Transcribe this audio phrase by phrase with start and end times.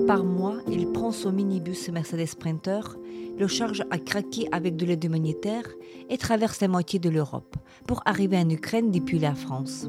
[0.00, 2.80] par mois, il prend son minibus Mercedes Sprinter,
[3.38, 5.64] le charge à craquer avec de l'aide humanitaire
[6.10, 9.88] et traverse la moitié de l'Europe pour arriver en Ukraine depuis la France.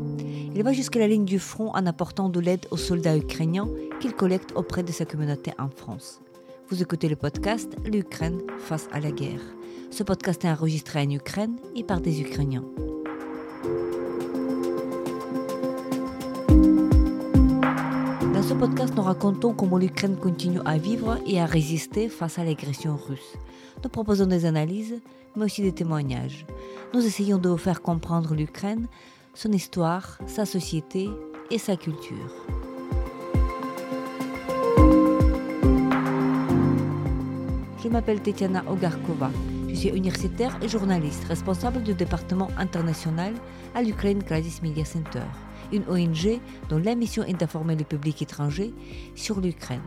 [0.56, 3.70] Il va jusqu'à la ligne du front en apportant de l'aide aux soldats ukrainiens
[4.00, 6.22] qu'il collecte auprès de sa communauté en France.
[6.70, 9.42] Vous écoutez le podcast L'Ukraine face à la guerre.
[9.90, 12.66] Ce podcast est enregistré en Ukraine et par des Ukrainiens.
[18.48, 22.96] Ce podcast, nous racontons comment l'Ukraine continue à vivre et à résister face à l'agression
[22.96, 23.36] russe.
[23.84, 25.02] Nous proposons des analyses,
[25.36, 26.46] mais aussi des témoignages.
[26.94, 28.88] Nous essayons de vous faire comprendre l'Ukraine,
[29.34, 31.10] son histoire, sa société
[31.52, 32.46] et sa culture.
[37.84, 39.30] Je m'appelle Tetiana Ogarkova.
[39.68, 43.34] Je suis universitaire et journaliste, responsable du département international
[43.76, 45.28] à l'Ukraine Crisis Media Center,
[45.72, 46.40] une ONG
[46.70, 48.74] dont la mission est d'informer le public étranger
[49.16, 49.82] sur l'Ukraine.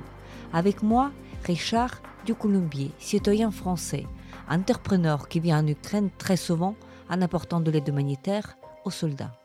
[0.52, 1.10] Avec moi,
[1.44, 4.06] Richard Ducoulombier, citoyen français,
[4.48, 6.74] entrepreneur qui vient en Ukraine très souvent
[7.08, 9.39] en apportant de l'aide humanitaire aux soldats.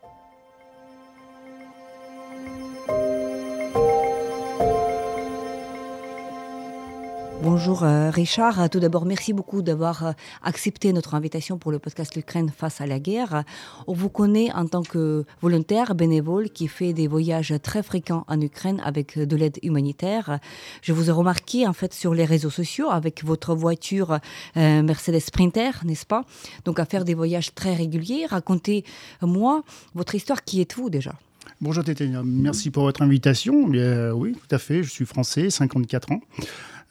[7.45, 8.71] Bonjour euh, Richard.
[8.71, 12.87] Tout d'abord, merci beaucoup d'avoir euh, accepté notre invitation pour le podcast L'Ukraine face à
[12.87, 13.43] la guerre.
[13.85, 18.41] On vous connaît en tant que volontaire bénévole qui fait des voyages très fréquents en
[18.41, 20.39] Ukraine avec de l'aide humanitaire.
[20.81, 24.17] Je vous ai remarqué en fait sur les réseaux sociaux avec votre voiture
[24.57, 26.25] euh, Mercedes Sprinter, n'est-ce pas?
[26.65, 28.25] Donc à faire des voyages très réguliers.
[28.27, 29.61] Racontez-moi
[29.93, 30.43] votre histoire.
[30.43, 31.13] Qui êtes-vous déjà?
[31.61, 33.69] Bonjour Téténia, merci pour votre invitation.
[34.15, 36.21] oui, tout à fait, je suis français, 54 ans.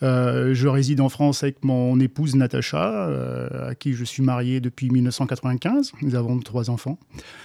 [0.05, 4.61] Euh, je réside en France avec mon épouse Natacha, euh, à qui je suis marié
[4.61, 5.93] depuis 1995.
[6.03, 6.99] Nous avons trois enfants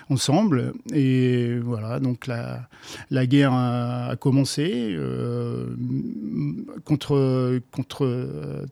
[0.10, 0.74] ensemble.
[0.94, 5.68] Et voilà, donc la, guerre a, commencé euh,
[6.84, 8.66] contre, contre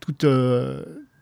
[0.00, 0.26] toute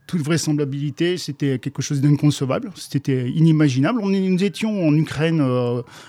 [0.06, 4.03] toute vraisemblabilité, c'était quelque chose d'inconcevable, c'était inimaginable.
[4.03, 5.41] Nous étions en Ukraine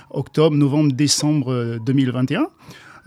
[0.09, 2.47] octobre, novembre, décembre 2021.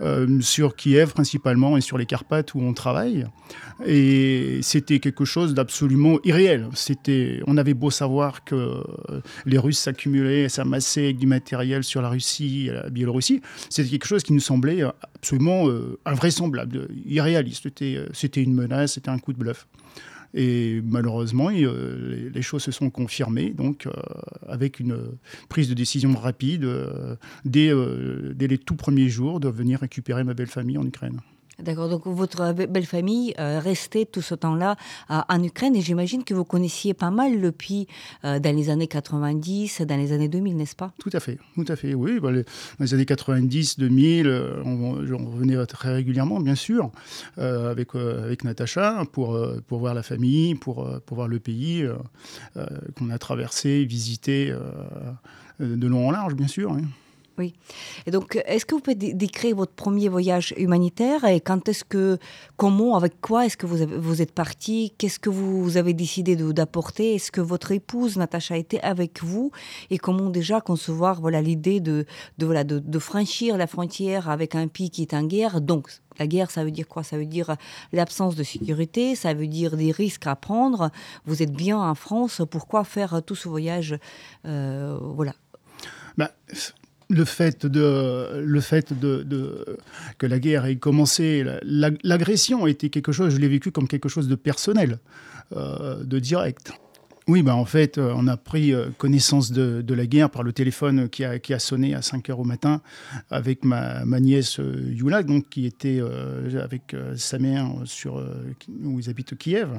[0.01, 3.25] Euh, sur Kiev principalement et sur les Carpates où on travaille.
[3.85, 6.67] Et c'était quelque chose d'absolument irréel.
[7.47, 8.83] On avait beau savoir que
[9.45, 14.07] les Russes s'accumulaient, s'amassaient avec du matériel sur la Russie et la Biélorussie, c'était quelque
[14.07, 14.81] chose qui nous semblait
[15.13, 17.63] absolument euh, invraisemblable, irréaliste.
[17.63, 19.67] C'était, c'était une menace, c'était un coup de bluff.
[20.35, 23.91] Et malheureusement, euh, les, choses se sont confirmées, donc euh,
[24.47, 24.97] avec une
[25.47, 27.15] prise de décision rapide euh,
[27.45, 27.71] dès,
[28.35, 31.21] dès les tout premiers jours de venir récupérer ma belle famille en Ukraine.
[31.59, 34.75] D'accord, donc votre belle famille euh, restait tout ce temps-là
[35.09, 37.87] euh, en Ukraine et j'imagine que vous connaissiez pas mal le pays
[38.25, 40.91] euh, dans les années 90, dans les années 2000, n'est-ce pas?
[40.99, 42.19] Tout à fait, tout à fait, oui.
[42.19, 42.43] Bah, dans
[42.79, 44.27] les années 90, 2000,
[44.65, 46.91] on, revenait très régulièrement, bien sûr,
[47.37, 51.87] avec, avec Natacha pour, pour voir la famille, pour, pour voir le pays
[52.97, 54.53] qu'on a traversé, visité
[55.59, 56.75] de long en large, bien sûr.
[57.37, 57.53] Oui.
[58.05, 62.17] Et donc, est-ce que vous pouvez décrire votre premier voyage humanitaire et quand est-ce que,
[62.55, 64.93] comment, avec quoi est-ce que vous, vous êtes parti?
[64.97, 67.15] Qu'est-ce que vous avez décidé d'apporter?
[67.15, 69.51] Est-ce que votre épouse Natacha était avec vous?
[69.89, 72.05] Et comment déjà concevoir voilà l'idée de,
[72.39, 75.59] voilà, de franchir la frontière avec un pays qui est en guerre?
[75.59, 77.03] Donc, la guerre, ça veut dire quoi?
[77.03, 77.55] Ça veut dire
[77.91, 80.89] l'absence de sécurité, ça veut dire des risques à prendre.
[81.25, 83.97] Vous êtes bien en France, pourquoi faire tout ce voyage
[84.45, 85.33] euh, Voilà?
[86.17, 86.31] Bah,
[87.09, 89.77] le fait, de, le fait de,
[90.17, 94.27] que la guerre ait commencé, l'agression été quelque chose, je l'ai vécu comme quelque chose
[94.27, 94.99] de personnel,
[95.55, 96.73] euh, de direct.
[97.27, 100.53] Oui, bah en fait, euh, on a pris euh, connaissance de, la guerre par le
[100.53, 102.81] téléphone qui a, sonné à 5 heures au matin
[103.31, 105.99] avec ma, nièce euh, Yula, donc, qui était
[106.61, 108.23] avec sa mère sur,
[108.83, 109.69] où ils habitent Kiev.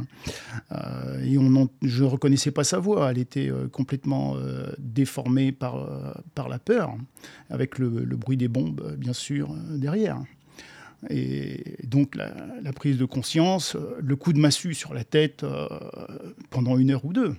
[1.23, 4.37] et on je ne reconnaissais pas sa voix, elle était complètement
[4.79, 5.87] déformée par,
[6.49, 6.95] la peur,
[7.51, 10.19] avec le bruit des bombes, bien sûr, derrière.
[11.11, 15.69] Et donc la, prise de conscience, euh, le coup de massue sur la tête euh,
[16.51, 17.37] pendant une heure ou deux.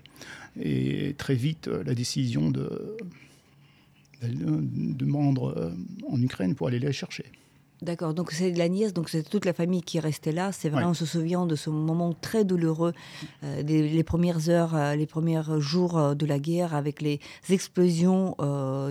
[0.59, 2.97] Et très vite, euh, la décision de,
[4.23, 5.05] de,
[6.07, 7.25] en Ukraine pour aller les chercher.
[7.83, 10.51] D'accord, donc c'est la nièce, donc c'est toute la famille qui est restée là.
[10.51, 12.93] C'est vrai, on se souvient de ce moment très douloureux,
[13.43, 17.19] euh, des, les premières heures, euh, les premiers jours euh, de la guerre, avec les
[17.51, 18.35] explosions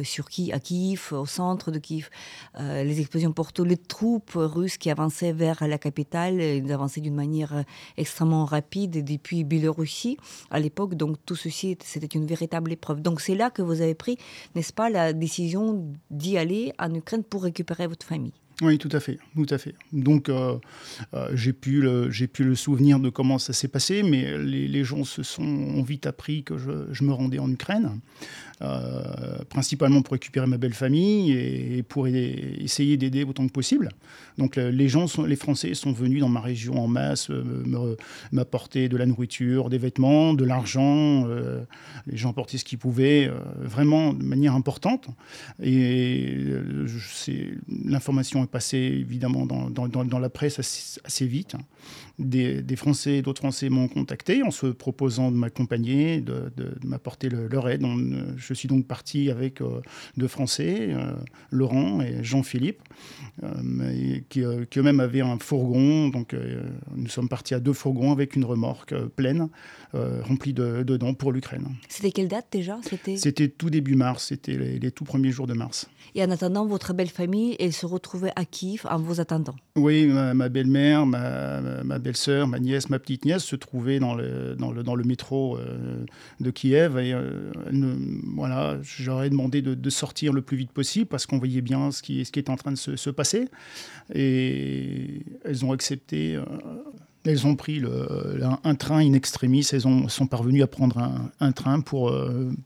[0.04, 2.10] sur qui, à Kiev, au centre de Kiev,
[2.58, 7.64] les explosions portant les troupes russes qui avançaient vers la capitale, ils avançaient d'une manière
[7.96, 10.16] extrêmement rapide depuis Biélorussie
[10.50, 10.94] à l'époque.
[10.94, 13.02] Donc tout ceci, c'était une véritable épreuve.
[13.02, 14.16] Donc c'est là que vous avez pris,
[14.54, 18.34] n'est-ce pas, la décision d'y aller en Ukraine pour récupérer votre famille?
[18.62, 19.74] Oui, tout à fait, tout à fait.
[19.92, 20.56] Donc, euh,
[21.12, 25.04] euh, j'ai pu, le, pu le souvenir de comment ça s'est passé, mais les, gens
[25.04, 28.00] se sont ont vite appris que je, me rendais en Ukraine,
[29.48, 33.90] principalement pour récupérer ma belle famille et pour essayer d'aider autant que possible.
[34.38, 37.30] Donc, les gens, les Français sont venus dans ma région en masse
[38.32, 41.26] m'apporter de la nourriture, des vêtements, de l'argent.
[42.06, 45.08] les gens apportaient ce qu'ils pouvaient, vraiment de manière importante.
[45.62, 46.36] Et
[47.84, 51.56] l'information passé évidemment dans, dans, la presse assez, vite.
[52.18, 56.50] Des, Français et d'autres Français m'ont contacté en se proposant de m'accompagner, de,
[56.82, 57.82] m'apporter leur aide.
[58.36, 59.80] je suis donc parti avec euh,
[60.16, 61.12] deux Français, euh,
[61.50, 62.80] Laurent et Jean-Philippe,
[63.42, 66.08] euh, qui, qui eux-mêmes avaient un fourgon.
[66.08, 66.34] Donc
[66.94, 69.48] nous sommes partis à deux fourgons avec une remorque pleine,
[69.94, 71.68] remplie de, dedans pour l'Ukraine.
[71.88, 72.78] C'était quelle date déjà?
[73.16, 75.88] C'était tout début mars, c'était les, les tout premiers jours de mars.
[76.16, 79.54] Et en attendant, votre belle famille, elle se retrouvait à Kiev en vous attendant?
[79.76, 84.82] Oui, ma, belle-mère, ma, belle-sœur, ma nièce, ma petite-nièce se trouvaient dans le, dans le,
[84.82, 86.04] dans le métro euh,
[86.40, 86.98] de Kiev.
[86.98, 87.50] Et euh,
[88.34, 92.24] voilà, j'aurais demandé de, sortir le plus vite possible parce qu'on voyait bien ce qui,
[92.24, 93.48] ce qui était en train de se, passer.
[94.14, 96.36] Et elles ont accepté.
[96.36, 96.44] Euh,
[97.26, 101.52] elles ont pris le, un, train in extremis, elles ont, sont parvenues à prendre un,
[101.52, 102.14] train pour,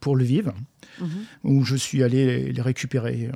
[0.01, 0.53] pour le vivre,
[1.01, 1.09] mhm.
[1.45, 3.31] où je suis allé les récupérer.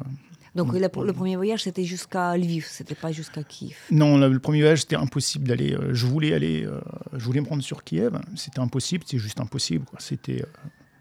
[0.55, 3.77] Donc le, premier voyage, c'était jusqu'à Lviv, c'était pas jusqu'à Kiev.
[3.91, 5.75] Non, le, premier voyage, c'était impossible d'aller.
[5.75, 6.81] Euh, je voulais aller, euh,
[7.13, 8.21] je voulais me rendre sur Kiev.
[8.37, 9.85] C'était impossible, c'est juste impossible.
[9.99, 10.47] C'était, euh,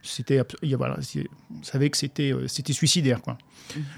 [0.03, 0.41] c'était,
[0.75, 0.97] voilà,
[1.51, 3.21] on savait que c'était, c'était suicidaire.
[3.21, 3.37] Quoi.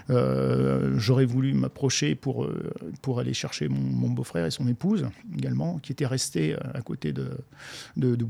[0.09, 0.97] Mmh.
[0.97, 2.47] j'aurais voulu m'approcher pour,
[3.01, 7.31] pour aller chercher mon, beau-frère et son épouse également, qui étaient restés à côté de,
[7.97, 8.25] de, de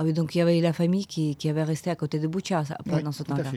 [0.00, 2.28] Ah oui, donc il y avait la famille qui, qui avait resté à côté de
[2.28, 3.50] Boucha pendant ce temps-là.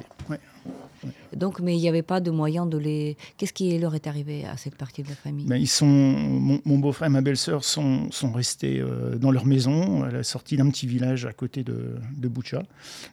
[1.35, 3.15] Donc, mais il n'y avait pas de moyen de les.
[3.38, 5.45] Qu'est-ce qui leur est arrivé à cette partie de la famille?
[5.45, 10.01] Ben, ils sont, mon, beau-frère et ma belle-sœur sont, sont restés euh, dans leur maison,
[10.01, 12.63] à la sortie d'un petit village à côté de, de Boucha.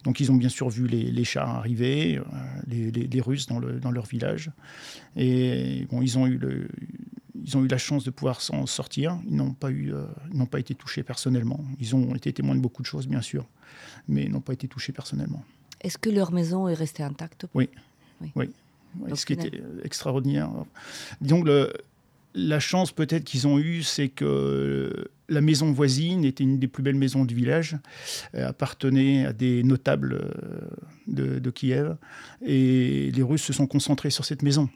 [0.05, 2.21] Donc, ils ont bien sûr vu les, les chars arriver, euh,
[2.67, 4.49] les, les, Russes dans, le, dans leur village.
[5.15, 6.67] Et bon, ils ont eu le,
[7.43, 9.19] ils ont eu la chance de pouvoir s'en sortir.
[9.27, 11.63] Ils n'ont pas, eu, euh, n'ont pas été touchés personnellement.
[11.79, 13.45] Ils ont été témoins de beaucoup de choses, bien sûr,
[14.07, 15.43] mais n'ont pas été touchés personnellement.
[15.81, 17.69] Est-ce que leur maison est restée intacte Oui.
[18.35, 18.49] Oui.
[19.15, 20.49] ce qui était extraordinaire.
[21.21, 21.71] Donc, le,
[22.33, 26.83] la chance peut-être qu'ils ont eue, c'est que la maison voisine était une des plus
[26.83, 27.77] belles maisons du village,
[28.33, 30.13] appartenait à des notables
[31.17, 31.95] euh, de, Kiev,
[32.45, 34.69] et les Russes se sont concentrés sur cette maison,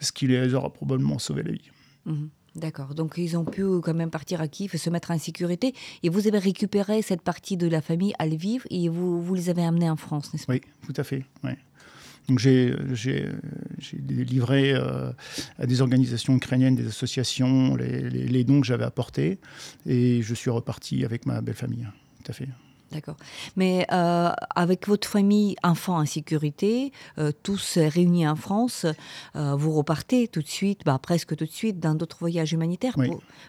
[0.00, 1.70] ce qui les aura probablement sauvé la vie.
[2.06, 2.28] Mhm.
[2.56, 2.94] D'accord.
[2.94, 5.74] Donc ils ont pu quand même partir à Kiev se mettre en sécurité.
[6.04, 9.50] Et vous avez récupéré cette partie de la famille à Lviv et vous, vous les
[9.50, 10.52] avez amenés en France, n'est-ce pas?
[10.52, 11.24] Oui, tout à fait.
[12.28, 12.74] Donc j'ai
[14.08, 15.10] livré euh,
[15.58, 19.40] à des organisations ukrainiennes, des associations, les, les dons que j'avais apportés
[19.84, 21.86] et je suis reparti avec ma belle famille.
[22.22, 22.48] Tout à fait.
[22.92, 23.16] D'accord.
[23.56, 28.86] Mais euh, avec votre famille, enfants en sécurité, euh, tous réunis en France,
[29.34, 32.96] euh, vous repartez tout de suite, bah, presque tout de suite, dans d'autres voyages humanitaires.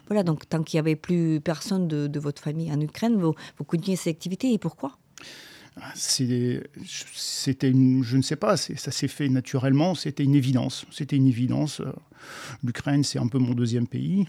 [0.08, 3.64] voilà, donc tant qu'il n'y avait plus personne de, votre famille en Ukraine, vous, vous
[3.66, 4.98] continuez ces activités et pourquoi?
[5.80, 10.86] Ah, c'était une, je ne sais pas, ça s'est fait naturellement, c'était une évidence.
[10.90, 11.82] C'était une évidence.
[12.64, 14.26] L'Ukraine, c'est un peu mon deuxième pays.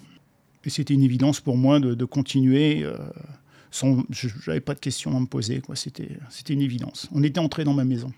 [0.64, 2.84] Et c'était une évidence pour moi de, de continuer
[4.10, 5.62] je n'avais pas de questions à me poser.
[5.74, 7.08] C'était une évidence.
[7.12, 8.12] On était entré dans ma maison.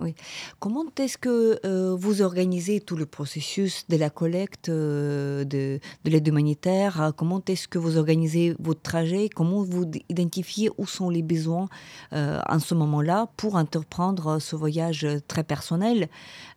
[0.00, 0.16] Oui.
[0.58, 6.10] Comment est-ce que euh, vous organisez tout le processus de la collecte euh, de, de
[6.10, 7.12] l'aide humanitaire?
[7.16, 9.28] Comment est-ce que vous organisez votre trajet?
[9.28, 11.68] Comment vous identifiez où sont les besoins
[12.12, 16.08] euh, en ce moment-là pour entreprendre ce voyage très personnel?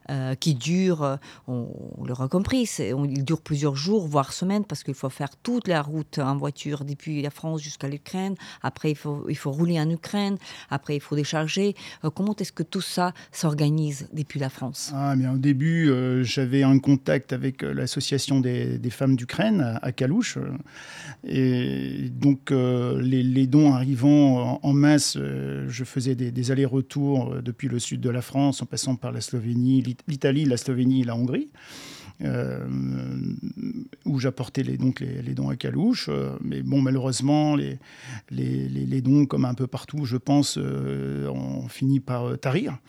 [0.10, 1.16] Euh, qui dure, euh,
[1.48, 1.68] on,
[2.06, 6.20] l'aura compris, il dure plusieurs jours, voire semaines, parce qu'il faut faire toute la route
[6.20, 8.36] en voiture depuis la France jusqu'à l'Ukraine.
[8.62, 10.38] Après, il faut, rouler en Ukraine.
[10.70, 11.76] Après, il faut décharger.
[12.06, 14.92] Euh, comment est-ce que tout ça s'organise depuis la France?
[14.94, 15.92] Ah, Au début,
[16.24, 20.38] j'avais un contact avec l'association des, femmes d'Ukraine à, Kalouche.
[21.26, 28.00] Et donc, les, dons arrivant en, masse, je faisais des, des allers-retours depuis le sud
[28.00, 31.50] de la France, en passant par la Slovénie, l'Italie, la Slovénie et la Hongrie.
[32.24, 32.66] Euh,
[34.06, 34.76] où j'apportais les,
[35.22, 36.08] les, dons à Calouche.
[36.10, 42.00] Euh, mais bon, malheureusement, les, dons, comme un peu partout, je pense, euh, ont fini
[42.00, 42.80] par tarir.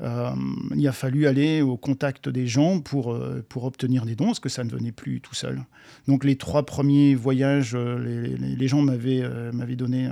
[0.00, 3.16] il a fallu aller au contact des gens pour,
[3.48, 5.64] pour obtenir des dons, parce que ça ne venait plus tout seul.
[6.08, 10.10] Donc les trois premiers voyages, les, gens m'avaient m'avaient donné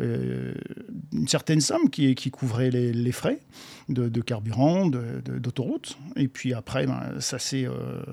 [0.00, 3.40] une certaine somme qui couvrait les, frais
[3.88, 5.98] de, carburant, d'autoroute.
[6.16, 7.66] Et puis après, ben, ça s'est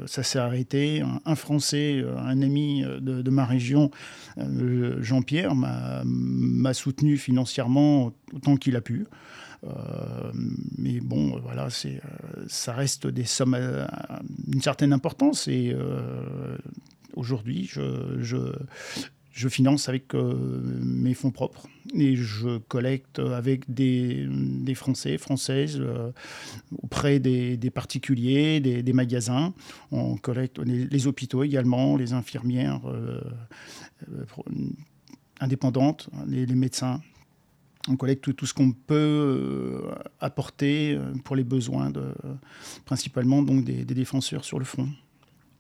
[0.06, 1.04] ça s'est arrêté.
[1.26, 3.92] Un, Français, un ami de, ma région,
[4.38, 9.06] Jean-Pierre, m'a soutenu financièrement autant qu'il a pu.
[10.78, 11.68] mais bon, voilà,
[12.48, 13.58] ça reste des sommes
[14.48, 15.76] d'une certaine importance et
[17.16, 18.52] aujourd'hui, je
[19.50, 20.34] finance avec euh,
[20.82, 24.28] mes fonds propres et je collecte avec des,
[24.76, 26.12] Français, Françaises, euh,
[26.82, 29.54] auprès des, particuliers, des, magasins.
[29.92, 33.22] On collecte les, hôpitaux également, les infirmières euh,
[35.40, 37.02] indépendantes, les, médecins.
[37.88, 39.84] On collecte tout, ce qu'on peut
[40.20, 41.92] apporter pour les besoins,
[42.86, 44.90] principalement donc des défenseurs sur le front.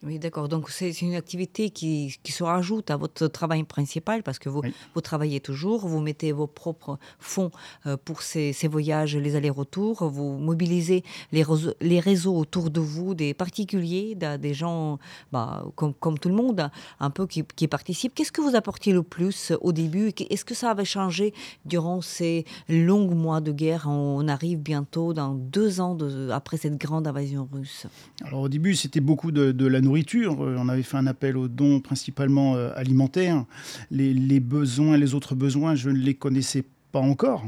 [0.05, 0.47] Oui, d'accord.
[0.49, 4.61] Donc, c'est une activité qui, qui, se rajoute à votre travail principal parce que vous,
[4.93, 7.49] vous travaillez toujours, vous mettez vos propres fonds
[7.87, 12.79] euh, pour ces, ces voyages, les allers-retours, vous mobilisez les, réseaux, les réseaux autour de
[12.79, 14.99] vous, des particuliers, des gens
[15.31, 16.69] bah, comme, comme tout le monde,
[16.99, 18.13] un peu qui, qui participent.
[18.13, 20.11] Qu'est-ce que vous apportiez le plus au début?
[20.29, 21.33] Est-ce que ça avait changé
[21.65, 23.87] durant ces longs mois de guerre?
[23.87, 27.87] On arrive bientôt dans deux ans de, après cette grande invasion russe.
[28.23, 31.37] Alors, au début, c'était beaucoup de, de la nourriture euh, on avait fait un appel
[31.37, 33.45] aux dons principalement euh, alimentaires.
[33.91, 37.45] Les, besoins, les autres besoins, je ne les connaissais pas encore.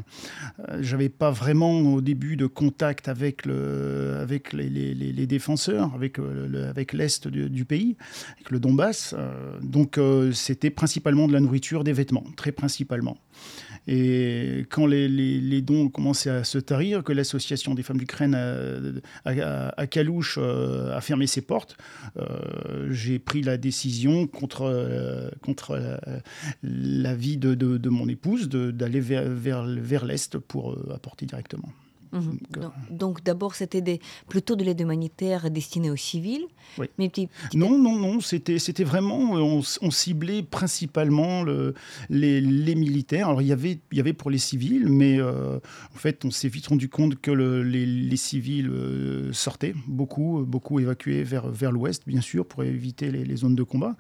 [0.70, 6.94] Euh, j'avais pas vraiment au début de contact avec, le, avec les, défenseurs, avec, avec
[6.94, 7.96] l'Est du, pays,
[8.36, 9.16] avec le Donbass.
[9.62, 10.00] donc
[10.34, 13.18] c'était principalement de la nourriture, des vêtements, très principalement.
[13.88, 18.36] Et quand les, dons ont commencé à se tarir, que l'association des femmes d'Ukraine
[19.26, 21.78] à, Kalouche euh, a fermé ses portes,
[22.18, 25.80] euh, j'ai pris la décision contre, euh, contre
[26.64, 31.70] l'avis de, de, mon épouse d'aller vers, vers l'Est pour apporter directement.
[32.12, 32.40] Mhm.
[32.90, 36.46] Donc, d'abord, c'était des, plutôt de l'aide humanitaire destinée aux civils.
[36.78, 36.88] Oui.
[36.98, 37.12] Mais
[37.54, 38.20] Non, non, non.
[38.20, 41.74] C'était, c'était vraiment, on, ciblait principalement le,
[42.10, 43.30] les, les, militaires.
[43.30, 45.58] Alors il y avait, il y avait pour les civils, mais euh,
[45.94, 50.44] en fait, on s'est vite rendu compte que le, les, les, civils euh, sortaient beaucoup,
[50.46, 53.96] beaucoup évacués vers, vers l'ouest, bien sûr, pour éviter les, zones de combat.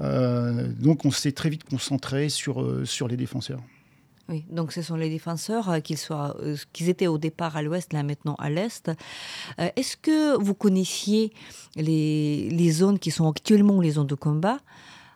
[0.00, 3.60] Euh, donc on s'est très vite concentré sur, sur les défenseurs.
[4.28, 7.62] Oui, donc ce sont les défenseurs, euh, qu'ils soient, euh, qu'ils étaient au départ à
[7.62, 8.90] l'ouest, là maintenant à l'est.
[9.60, 11.32] Euh, est-ce que vous connaissiez
[11.76, 14.58] les, zones qui sont actuellement les zones de combat?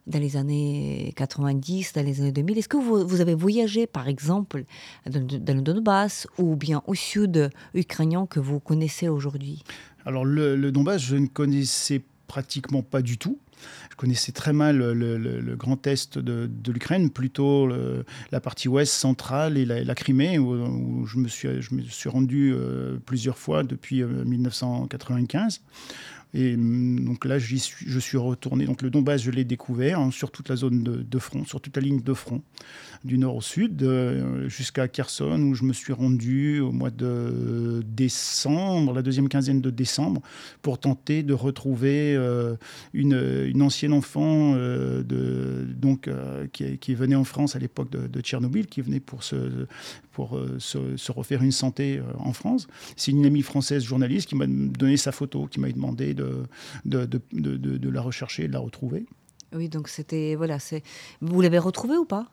[0.07, 4.64] Dans les années 90, dans les années 2000 Est-ce que vous, avez voyagé, par exemple,
[5.07, 9.62] dans, le Donbass ou bien au sud ukrainien que vous connaissez aujourd'hui?
[10.07, 13.38] Alors le Donbass, je ne connaissais pratiquement pas du tout.
[14.00, 17.69] Connaissais très mal le, grand est de, l'Ukraine, plutôt
[18.33, 22.54] la partie ouest centrale et la, Crimée, où, je, me suis, je me suis rendu
[22.54, 25.61] euh, plusieurs fois depuis 1995.
[26.34, 28.66] Et mm, donc là, je suis retourné.
[28.66, 31.76] Donc le Donbass, je l'ai découvert hein, sur toute la zone de, front, sur toute
[31.76, 32.42] la ligne de front,
[33.04, 37.82] du nord au sud, euh, jusqu'à Kherson, où je me suis rendu au mois de
[37.87, 40.22] décembre, la deuxième quinzaine de décembre,
[40.62, 42.56] pour tenter de retrouver euh,
[42.92, 45.50] une, une, ancienne enfant euh, de,
[45.80, 46.08] donc,
[46.52, 49.66] qui, qui, venait en France à l'époque de, Tchernobyl, qui venait pour, se,
[50.58, 52.68] se, refaire une santé en France.
[52.96, 56.46] C'est une amie française journaliste qui m'a donné sa photo, qui m'a demandé de,
[56.84, 59.06] la rechercher et de la retrouver.
[59.52, 60.37] Oui, donc c'était.
[60.37, 60.58] Voilà.
[61.20, 62.30] Vous l'avez retrouvée ou pas?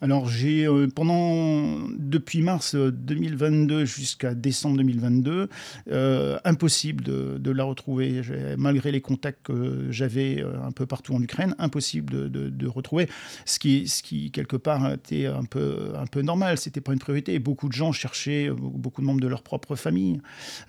[0.00, 5.48] Alors j'ai euh, pendant depuis mars 2022 jusqu'à décembre 2022
[5.90, 8.20] euh, impossible de, la retrouver.
[8.58, 13.08] Malgré les contacts que j'avais euh, un peu partout en Ukraine impossible de, retrouver.
[13.44, 16.58] Ce qui ce qui quelque part était un peu un peu normal.
[16.58, 17.38] C'était pas une priorité.
[17.38, 20.20] Beaucoup de gens cherchaient beaucoup de membres de leur propre famille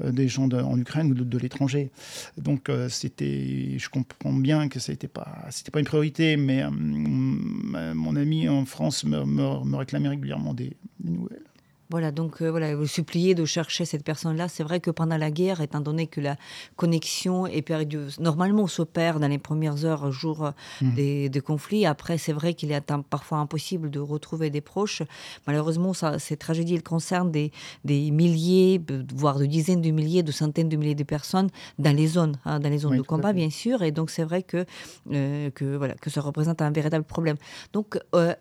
[0.04, 1.90] des gens en Ukraine ou de, l'étranger.
[2.38, 8.48] Donc c'était je comprends bien que c'était pas c'était pas une priorité mais mon ami
[8.48, 11.46] en France me me, me réclamait régulièrement des, des nouvelles.
[11.92, 14.48] Voilà, donc euh, voilà, vous suppliez de chercher cette personne-là.
[14.48, 16.36] C'est vrai que pendant la guerre, étant donné que la
[16.76, 20.94] connexion est perdue, normalement s'opère dans les premières heures, jours mmh.
[20.96, 21.86] des, des, conflits.
[21.86, 25.04] Après, c'est vrai qu'il est parfois impossible de retrouver des proches.
[25.46, 27.52] Malheureusement, ça, ces tragédies elles concernent des,
[27.84, 28.82] des, milliers,
[29.14, 32.60] voire de dizaines de milliers, de centaines de milliers de personnes dans les zones, hein,
[32.60, 33.84] dans les zones oui, de combat, bien sûr.
[33.84, 34.66] Et donc, c'est vrai que,
[35.12, 37.38] euh, que, voilà, que ça représente un véritable problème.
[37.74, 38.34] Donc, euh, euh,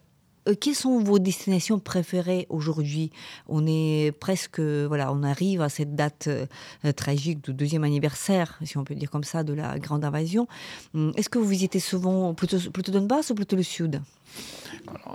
[0.60, 3.10] quelles sont vos destinations préférées aujourd'hui?
[3.48, 8.76] On est presque, voilà, on arrive à cette date euh, tragique du deuxième anniversaire, si
[8.76, 10.46] on peut dire comme ça, de la grande invasion.
[10.94, 14.00] Hum, est-ce que vous visitez souvent plutôt, plutôt Donbass ou plutôt le sud?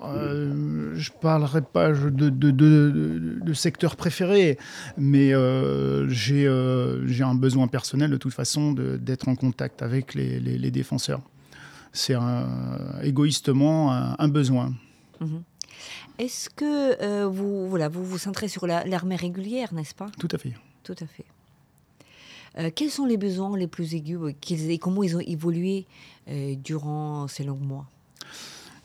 [0.04, 4.58] Euh, je parlerai pas de, de, secteur préféré,
[4.98, 5.32] mais
[6.08, 11.22] j'ai un besoin personnel de toute façon d'être en contact avec les, défenseurs.
[11.92, 12.16] C'est
[13.04, 14.74] égoïstement un besoin.
[15.20, 15.44] Mhm.
[16.18, 20.10] Est-ce que euh, vous, voilà, vous vous centrez sur l'armée régulière, n'est-ce pas?
[20.20, 20.54] Tout à fait.
[20.84, 21.26] Tout à fait.
[22.58, 24.20] Euh, quels sont les besoins les plus aigus
[24.52, 25.86] et comment ils ont évolué
[26.28, 27.86] euh, durant ces longs mois?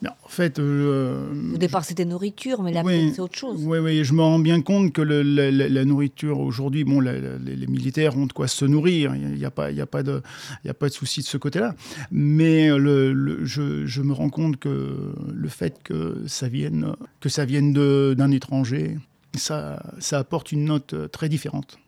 [0.09, 2.83] En fait, euh, au départ, c'était nourriture, mais là,
[3.15, 3.63] c'est autre chose.
[3.65, 8.27] Oui, oui, je me rends bien compte que la, nourriture aujourd'hui, bon, les, militaires ont
[8.27, 9.15] de quoi se nourrir.
[9.15, 10.23] Il n'y a, pas, il a pas de,
[10.65, 11.75] il a pas de souci de ce côté-là.
[12.11, 17.73] Mais le, je, me rends compte que le fait que ça vienne, que ça vienne
[17.73, 18.99] d'un étranger,
[19.35, 21.79] ça, ça apporte une note très différente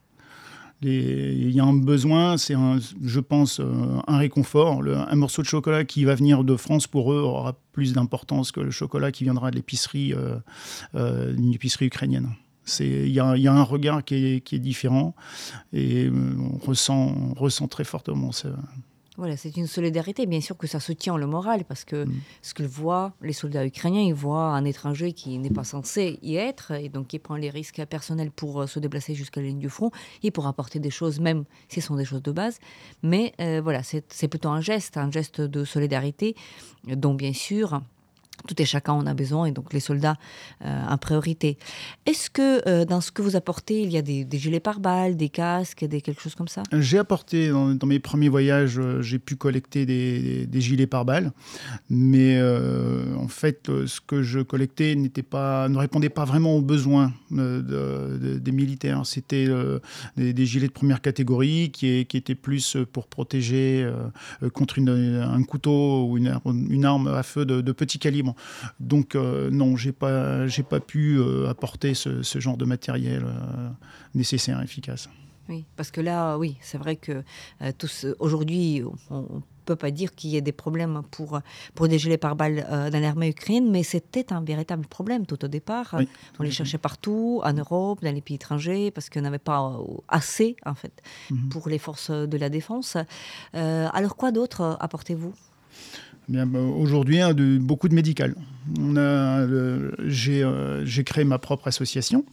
[0.83, 2.55] il y a un besoin, c'est,
[3.03, 3.65] je pense, euh,
[4.07, 4.83] un réconfort.
[4.85, 8.61] un morceau de chocolat qui va venir de France pour eux aura plus d'importance que
[8.61, 10.37] le chocolat qui viendra de l'épicerie, euh,
[10.95, 12.31] euh, épicerie ukrainienne.
[12.81, 15.15] Il y, a un regard qui est, qui est différent
[15.73, 18.49] et on ressent, on ressent très fortement ça.
[19.17, 20.27] Voilà, c'est une solidarité.
[20.27, 22.15] Bien sûr que ça soutient le moral parce que mm.
[22.43, 26.37] ce qu'ils voient, les soldats ukrainiens, ils voient un étranger qui n'est pas censé y
[26.37, 29.59] être et donc qui prend les risques personnels pour euh, se déplacer jusqu'à la ligne
[29.59, 29.91] du front
[30.23, 32.59] et pour apporter des choses, même si ce sont des choses de base.
[33.03, 36.35] Mais euh, voilà, c'est plutôt un geste, un geste de solidarité
[36.87, 37.81] dont bien sûr
[38.47, 40.17] tout et chacun en a besoin, et donc les soldats
[40.65, 41.59] euh, en priorité.
[42.07, 45.29] Est-ce que euh, dans ce que vous apportez, il y a des, gilets pare-balles, des
[45.29, 46.63] casques, des quelque chose comme ça?
[46.73, 51.33] J'ai apporté, dans, mes premiers voyages, euh, j'ai pu collecter des, gilets pare-balles,
[51.91, 57.13] mais en fait, ce que je collectais n'était pas, ne répondait pas vraiment aux besoins
[57.31, 59.05] des militaires.
[59.05, 59.49] C'était
[60.17, 63.91] des, gilets de première catégorie qui, qui étaient plus pour protéger
[64.55, 68.35] contre un couteau ou une, arme à feu de petit calibre.
[68.81, 73.69] Donc euh, non, j'ai pas, j'ai pas pu euh, apporter ce, genre de matériel euh,
[74.15, 75.09] nécessaire et efficace.
[75.49, 77.23] Oui, parce que là, oui, c'est vrai que
[77.79, 81.41] tous aujourd'hui, on, ne peut pas dire qu'il y ait des problèmes pour,
[81.77, 85.95] pour des gilets pare-balles dans l'armée ukrainienne, mais c'était un véritable problème tout au départ.
[86.41, 90.57] on les cherchait partout, en Europe, dans les pays étrangers, parce qu'on n'avait pas assez,
[90.67, 91.49] en fait, mhm.
[91.49, 92.97] pour les forces de la défense.
[93.53, 95.33] alors, quoi d'autre apportez-vous?
[96.29, 98.35] Aujourd'hui, hein, beaucoup de médical.
[98.79, 102.25] Euh, j'ai créé ma propre association,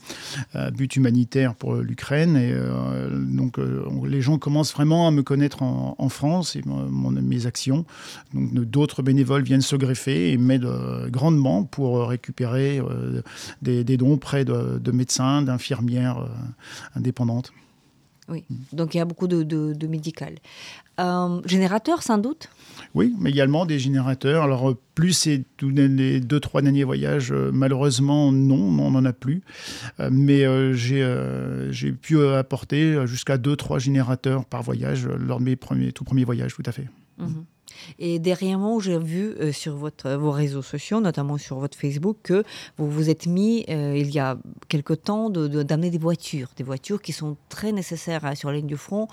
[0.56, 3.58] euh, but humanitaire pour l'Ukraine, euh, donc
[4.06, 7.86] les gens commencent vraiment à me connaître en, France et mes actions.
[8.34, 12.82] Donc d'autres bénévoles viennent se greffer et m'aident grandement pour récupérer
[13.62, 16.28] des, dons auprès de, de médecins, d'infirmières
[16.96, 17.54] indépendantes.
[18.30, 20.36] Oui, donc il y a beaucoup de, de, médical.
[21.00, 22.50] Euh, générateurs, sans doute?
[22.94, 24.44] Oui, mais également des générateurs.
[24.44, 29.14] Alors, plus c'est tous les deux, trois derniers voyages, euh, malheureusement, non, on n'en a
[29.14, 29.42] plus.
[30.00, 30.44] Euh, mais
[30.76, 36.26] j'ai pu apporter jusqu'à deux, trois générateurs par voyage lors de mes premiers, tout premiers
[36.26, 36.88] voyages, tout à fait.
[37.18, 37.46] Mhm.
[38.00, 42.44] Et dernièrement, j'ai vu euh, sur votre, vos réseaux sociaux, notamment sur votre Facebook, que
[42.78, 47.02] vous vous êtes mis, euh, il y a quelque temps, d'amener des voitures, des voitures
[47.02, 49.08] qui sont très nécessaires hein, sur la ligne du front,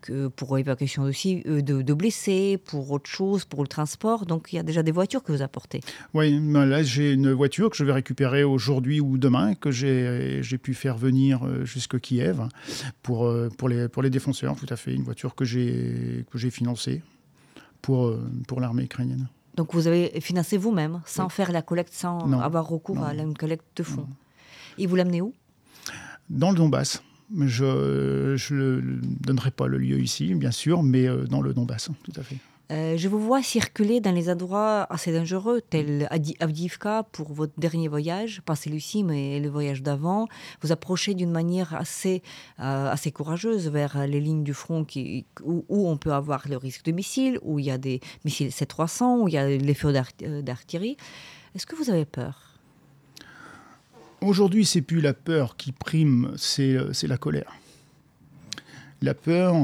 [0.00, 4.26] que pour l'évacuation aussi euh, de, blessés, pour autre chose, pour le transport.
[4.26, 5.80] Donc il y a déjà des voitures que vous apportez.
[6.12, 10.58] Oui, ben là j'ai une voiture que je vais récupérer aujourd'hui ou demain, que j'ai
[10.62, 12.40] pu faire venir jusqu'à Kiev
[13.02, 14.92] pour, pour, les, pour les défenseurs, tout à fait.
[14.92, 17.02] Une voiture que j'ai financée
[17.84, 19.28] pour, euh, pour l'armée ukrainienne.
[19.56, 23.66] Donc vous avez financé vous-même, sans faire la collecte, sans avoir recours à une collecte
[23.76, 24.08] de fonds.
[24.78, 25.32] Et vous l'amenez où?
[26.30, 27.02] Dans le Donbass.
[27.30, 32.12] Je ne donnerai pas le lieu ici, bien sûr, mais euh, dans le Donbass, tout
[32.16, 32.38] à fait.
[32.72, 36.08] Euh, je vous vois circuler dans les endroits assez dangereux, tels
[36.40, 40.28] Avdivka pour votre dernier voyage, pas celui-ci, mais le voyage d'avant.
[40.62, 42.22] Vous approchez d'une manière assez,
[42.60, 44.86] euh, assez courageuse vers les lignes du front
[45.42, 49.20] où, on peut avoir le risque de missiles, où il y a des missiles C-300,
[49.20, 50.96] où il y a les feux euh, d'artillerie.
[51.54, 52.58] Est-ce que vous avez peur?
[54.22, 57.52] Aujourd'hui, c'est plus la peur qui prime, c'est la colère.
[59.02, 59.54] La peur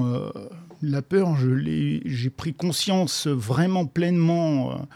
[0.82, 4.86] la peur, j'ai pris conscience vraiment pleinement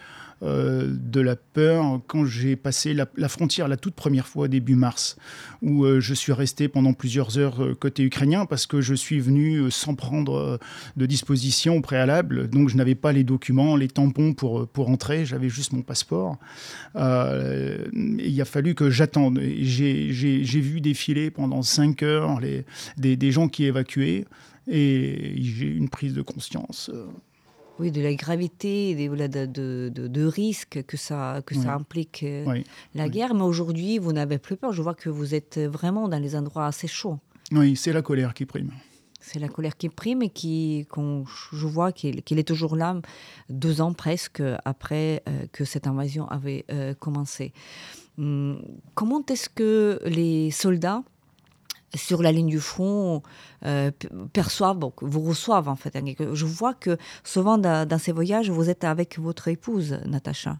[0.42, 5.16] euh, de la peur quand j'ai passé la, frontière la toute première fois début mars,
[5.62, 9.94] où je suis resté pendant plusieurs heures côté ukrainien parce que je suis venu sans
[9.94, 10.58] prendre
[10.96, 15.24] de disposition au préalable, donc je n'avais pas les documents, les tampons pour, pour entrer,
[15.24, 16.36] j'avais juste mon passeport.
[16.94, 19.40] il a fallu que j'attende.
[19.40, 22.40] J'ai vu défiler pendant cinq heures
[22.96, 24.24] des gens qui évacuaient
[24.68, 26.90] et j'ai eu une prise de conscience.
[26.92, 27.06] Euh.
[27.80, 32.62] Oui, de la gravité, de, de, de, de risques que ça, que ça implique euh,
[32.94, 33.34] la guerre.
[33.34, 34.72] Mais aujourd'hui, vous n'avez plus peur.
[34.72, 37.18] Je vois que vous êtes vraiment dans les endroits assez chauds.
[37.50, 38.70] Oui, c'est la colère qui prime.
[39.18, 43.00] C'est la colère qui prime et qui, je vois qu'il est toujours là,
[43.48, 46.64] deux ans presque après euh, que cette invasion avait
[47.00, 47.52] commencé.
[48.18, 48.62] Hum,
[48.94, 51.02] comment est-ce que les soldats
[51.96, 53.22] sur la ligne du front
[53.64, 53.90] euh,
[54.32, 55.96] perçoivent, vous reçoivent en fait.
[56.32, 60.58] Je vois que souvent dans, ces voyages, vous êtes avec votre épouse, Natacha.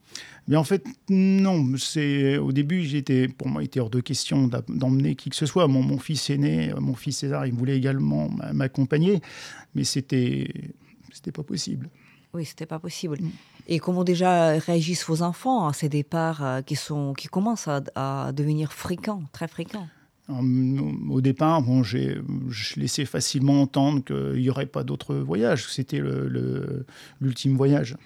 [0.48, 1.64] Mais en fait, non.
[1.76, 5.46] C'est au début, j'étais, pour moi, il était hors de question d'emmener qui que ce
[5.46, 5.68] soit.
[5.68, 9.20] Mon, mon, fils aîné, mon fils César, il voulait également m'accompagner,
[9.74, 10.48] mais c'était,
[11.12, 11.88] c'était pas possible.
[12.34, 13.18] Oui, c'était pas possible.
[13.20, 13.30] Mm.
[13.68, 17.80] Et comment déjà réagissent vos enfants à ces départs euh, qui, sont, qui commencent à,
[17.94, 19.86] à devenir fréquents, très fréquents?
[20.28, 25.66] Au départ, bon, je laissais facilement entendre qu'il n'y aurait pas d'autre voyage.
[25.68, 26.00] C'était
[27.20, 27.96] l'ultime voyage.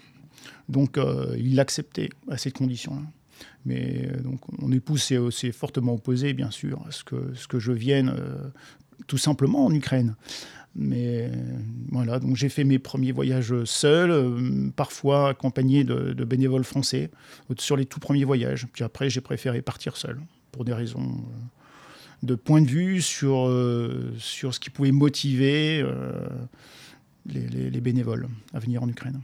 [0.69, 3.03] Donc, euh, il l'acceptait à cette condition-là.
[3.65, 8.15] Mais euh, donc, mon épouse s'est, fortement opposée, bien sûr, à ce que, je vienne
[8.17, 8.49] euh,
[9.07, 10.15] tout simplement en Ukraine.
[10.77, 11.31] Mais
[11.91, 17.11] voilà, donc j'ai fait mes premiers voyages seul, parfois accompagné de, bénévoles français
[17.59, 18.69] sur les tout premiers voyages.
[18.73, 20.21] Puis après, j'ai préféré partir seul
[20.53, 21.25] pour des raisons
[22.23, 26.13] de point de vue sur, euh, sur ce qui pouvait motiver euh,
[27.27, 29.21] les, bénévoles à venir en Ukraine.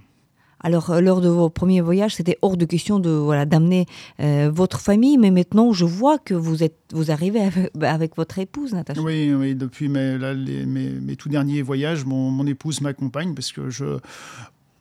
[0.61, 3.87] Alors, euh, lors de vos premiers voyages, c'était hors de question de voilà d'amener
[4.19, 7.41] votre famille, mais maintenant, je vois que vous êtes vous arrivez
[7.83, 9.01] avec, votre épouse, Natacha.
[9.01, 13.99] Oui, oui depuis mes, mes, tout derniers voyages, mon, mon épouse m'accompagne parce que je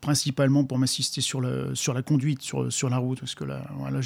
[0.04, 4.02] principalement pour m'assister sur la, conduite, sur, la route, parce que là, euh,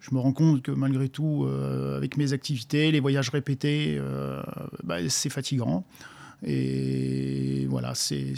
[0.00, 4.42] je me rends compte que malgré tout, euh, avec mes activités, les voyages répétés, euh,
[4.82, 5.84] bah, c'est fatigant.
[6.44, 8.34] Et voilà, c'est,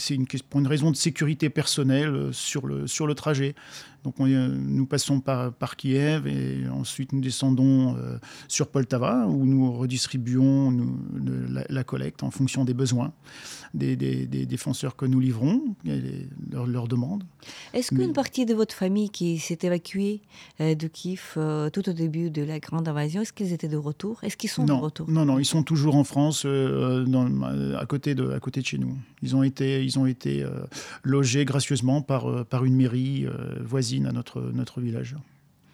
[0.51, 3.55] pour une raison de sécurité personnelle sur le, sur le trajet.
[4.05, 7.97] Donc nous passons par, par, Kiev et ensuite nous descendons
[8.49, 10.77] sur Poltava où nous redistribuons
[11.69, 13.13] la, collecte en fonction des besoins
[13.75, 13.97] des,
[14.47, 15.63] défenseurs que nous livrons,
[16.51, 17.25] leurs leur demandes.
[17.73, 20.23] Est-ce qu'une partie de votre famille qui s'est évacuée
[20.61, 23.77] euh, de Kiev euh, tout au début de la grande invasion, est-ce qu'ils étaient de
[23.77, 24.23] retour?
[24.23, 25.09] Est-ce qu'ils sont de retour?
[25.11, 28.79] Non, non, ils sont toujours en France, euh, à, côté de, à côté de chez
[28.79, 28.97] nous.
[29.23, 30.45] Ils ont été, ils ont été
[31.03, 33.27] logés gracieusement par, par une mairie
[33.61, 35.17] voisine à notre, notre village.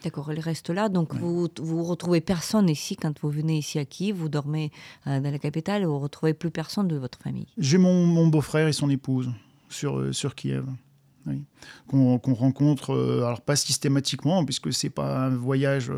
[0.03, 0.89] D'accord, elle reste là.
[0.89, 4.71] Donc vous vous retrouvez personne ici quand vous venez ici à Kiev, vous dormez
[5.07, 7.47] euh, dans la capitale, vous ne retrouvez plus personne de votre famille.
[7.59, 9.31] J'ai mon, mon beau-frère et son épouse
[9.69, 10.65] sur, euh, sur Kiev
[11.87, 15.93] qu'on rencontre, euh, alors pas systématiquement, puisque c'est pas un voyage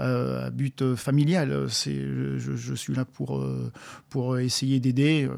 [0.00, 1.66] euh, à but familial.
[1.70, 2.00] C'est,
[2.38, 3.72] je, suis là pour, euh,
[4.10, 5.28] pour essayer d'aider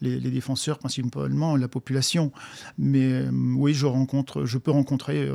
[0.00, 2.32] les, défenseurs, principalement la population.
[2.78, 5.28] Mais oui, je rencontre, je peux rencontrer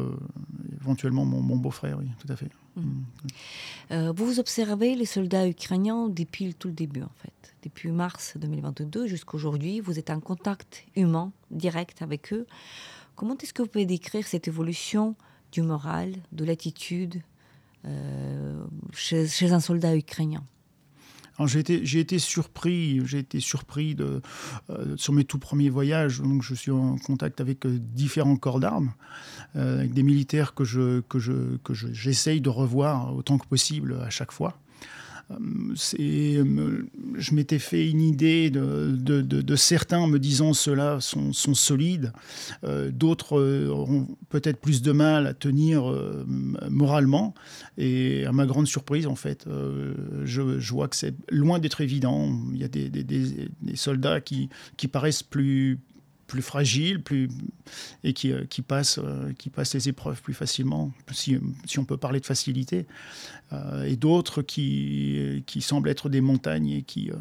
[0.82, 2.50] éventuellement mon, beau-frère, oui, tout à fait.
[2.78, 4.12] Mmh.
[4.16, 7.54] vous observez les soldats ukrainiens depuis tout le début, en fait.
[7.64, 12.48] Depuis mars 2022 jusqu'à aujourd'hui, vous êtes en contact humain direct avec eux.
[13.22, 15.16] Comment est-ce que vous pouvez décrire cette évolution
[15.52, 17.22] du moral, de l'attitude
[17.86, 20.44] euh, chez, un soldat ukrainien?
[21.46, 24.22] J'ai été, surpris, été surpris euh,
[24.98, 26.20] sur mes tout premiers voyages.
[26.20, 28.92] Donc, je suis en contact avec euh, différents corps d'armes,
[29.54, 34.10] avec des militaires que je, que je, que j'essaye de revoir autant que possible à
[34.10, 34.58] chaque fois.
[36.00, 36.84] Euh,
[37.16, 42.14] je m'étais fait une idée de, certains me disant ceux-là sont, solides,
[42.64, 46.26] euh, d'autres auront peut-être plus de mal à tenir euh,
[46.70, 47.34] moralement.
[47.78, 49.46] Et à ma grande surprise, en fait,
[50.24, 52.32] je, vois que c'est loin d'être évident.
[52.54, 54.50] Il y a des, soldats qui
[54.92, 55.80] paraissent plus,
[56.32, 57.28] plus fragiles plus,
[58.06, 61.84] et qui, euh, qui, passent, euh, qui passent les épreuves plus facilement, si, si on
[61.84, 62.86] peut parler de facilité,
[63.52, 67.12] euh, et d'autres qui, qui semblent être des montagnes et qui,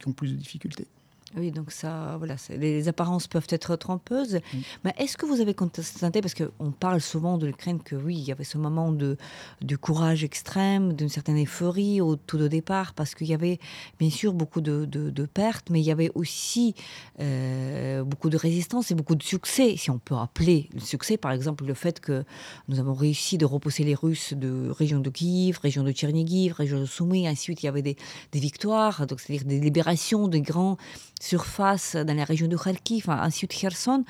[0.00, 0.88] qui ont plus de difficultés.
[1.36, 4.38] Oui, donc ça, voilà, les apparences peuvent être trompeuses.
[4.84, 8.24] Mais est-ce que vous avez constaté, parce qu'on parle souvent de l'Ukraine, que oui, il
[8.24, 9.16] y avait ce moment de,
[9.60, 13.58] de courage extrême, d'une certaine euphorie au tout au départ, parce qu'il y avait
[13.98, 16.76] bien sûr beaucoup de, de, pertes, mais il y avait aussi
[17.18, 21.32] euh, beaucoup de résistance et beaucoup de succès, si on peut appeler le succès, par
[21.32, 22.24] exemple, le fait que
[22.68, 26.78] nous avons réussi de repousser les Russes de région de Kiev, région de Tchernigiv, région
[26.78, 27.96] de Soumy, ensuite il y avait des,
[28.30, 30.76] des victoires, donc c'est-à-dire des libérations de grands
[31.24, 34.04] surface dans la région de Kharkiv, ensuite Kherson.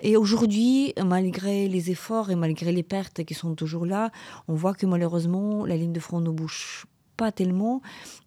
[0.00, 4.10] Et aujourd'hui, malgré les efforts et malgré les pertes qui sont toujours là,
[4.48, 6.86] on voit que malheureusement, la ligne de front ne bouge
[7.16, 7.80] pas tellement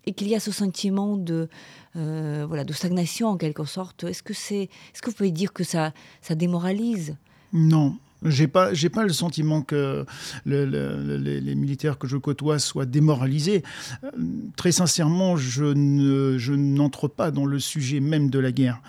[0.05, 1.49] et qu'il y a ce sentiment de,
[1.95, 4.05] euh, voilà, de stagnation en quelque sorte.
[4.05, 4.63] Est-ce que, c'est,
[4.93, 7.15] est-ce que vous pouvez dire que ça, ça démoralise?
[7.53, 10.05] Non, j'ai pas, j'ai pas le sentiment que
[10.45, 13.63] les, militaires que je côtoie soient démoralisés.
[14.03, 14.09] Euh,
[14.55, 18.81] très sincèrement, je, ne, je n'entre pas dans le sujet même de la guerre.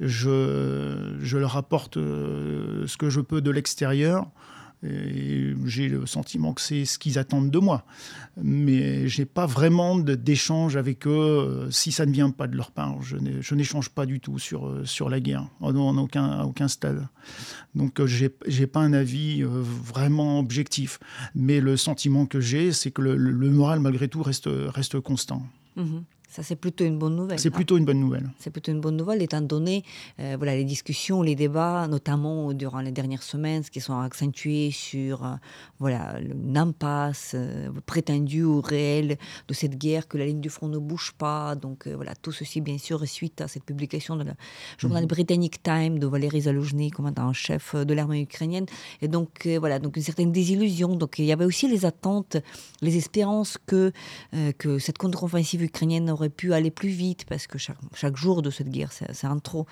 [0.00, 4.26] Je, je leur apporte euh, ce que je peux de l'extérieur.
[5.64, 7.84] J'ai le sentiment que c'est ce qu'ils attendent de moi.
[8.42, 12.56] Mais je n'ai pas vraiment d'échange avec eux euh, si ça ne vient pas de
[12.56, 13.02] leur part.
[13.02, 17.06] Je n'échange pas du tout sur, euh, sur la guerre, en, aucun, à aucun stade.
[17.74, 20.98] Donc euh, je n'ai pas un avis vraiment objectif.
[21.34, 25.42] Mais le sentiment que j'ai, c'est que le, moral, malgré tout, reste, reste constant.
[25.76, 25.98] Mmh
[26.36, 27.40] ça, c'est plutôt une bonne nouvelle.
[27.40, 28.30] C'est plutôt une bonne nouvelle.
[28.38, 29.84] C'est plutôt une bonne nouvelle, étant donné
[30.20, 35.24] euh, voilà, les discussions, les débats, notamment durant les dernières semaines, qui sont accentués sur
[35.24, 35.36] euh,
[35.78, 39.16] voilà, l'impasse euh, prétendue ou réelle
[39.48, 41.54] de cette guerre, que la ligne du front ne bouge pas.
[41.54, 44.34] Donc voilà, tout ceci, bien sûr, suite à cette publication de la
[44.76, 45.08] journal mhm.
[45.08, 48.66] britannique Time de Valérie Zaluzhny, commandant en chef de l'armée ukrainienne.
[49.00, 50.96] Et donc voilà, donc une certaine désillusion.
[50.96, 52.36] Donc il y avait aussi les attentes,
[52.82, 53.90] les espérances que,
[54.58, 58.68] que cette contre-offensive ukrainienne aurait pu aller plus vite parce que chaque, jour de cette
[58.68, 59.66] guerre, c'est un trop.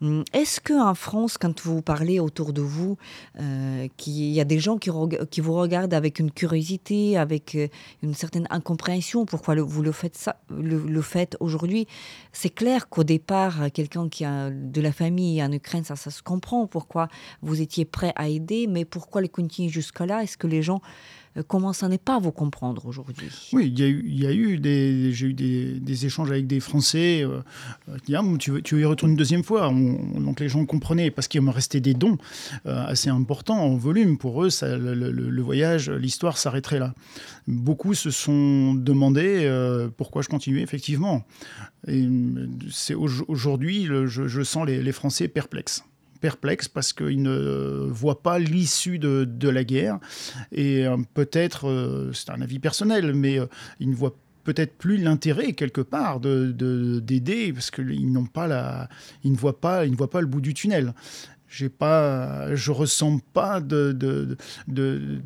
[0.00, 2.96] Hum, est-ce qu'en France, quand vous parlez autour de vous,
[3.40, 7.68] euh, qu'il y a des gens qui, vous regardent avec une curiosité, avec euh,
[8.02, 11.86] une certaine incompréhension, pourquoi vous le faites, ça, le, faites aujourd'hui?
[12.32, 16.22] C'est clair qu'au départ, quelqu'un qui a de la famille en Ukraine, ça, ça se
[16.22, 17.08] comprend pourquoi
[17.42, 20.80] vous étiez prêt à aider, mais pourquoi les continuer jusqu'à là Est-ce que les gens
[21.46, 23.28] comment ça n'est pas vous comprendre aujourd'hui?
[23.52, 27.24] Oui, il y a eu, des, j'ai eu des, échanges avec des Français.
[27.24, 27.40] Euh,
[28.04, 29.72] qui ah, tu, tu y retournes une deuxième fois?
[29.72, 32.18] donc les gens comprenaient parce qu'il me restait des dons
[32.66, 34.18] euh, assez importants en volume.
[34.18, 36.94] Pour eux, le, voyage, l'histoire s'arrêterait là.
[37.46, 39.48] Beaucoup se sont demandé
[39.96, 41.24] pourquoi je continuais effectivement.
[41.88, 42.06] Et
[42.70, 45.84] c'est aujourd'hui, je, je, sens les Français perplexes
[46.22, 49.98] perplexe parce qu'ils ne voient pas l'issue de, la guerre.
[50.52, 53.46] Et euh, peut-être, euh, c'est un avis personnel, mais euh,
[53.80, 58.88] ils ne voient peut-être plus l'intérêt quelque part de d'aider parce qu'ils n'ont pas la
[59.22, 60.94] ils ne voient pas ils ne voient pas le bout du tunnel
[61.46, 65.20] j'ai pas je ressens pas de, de, de,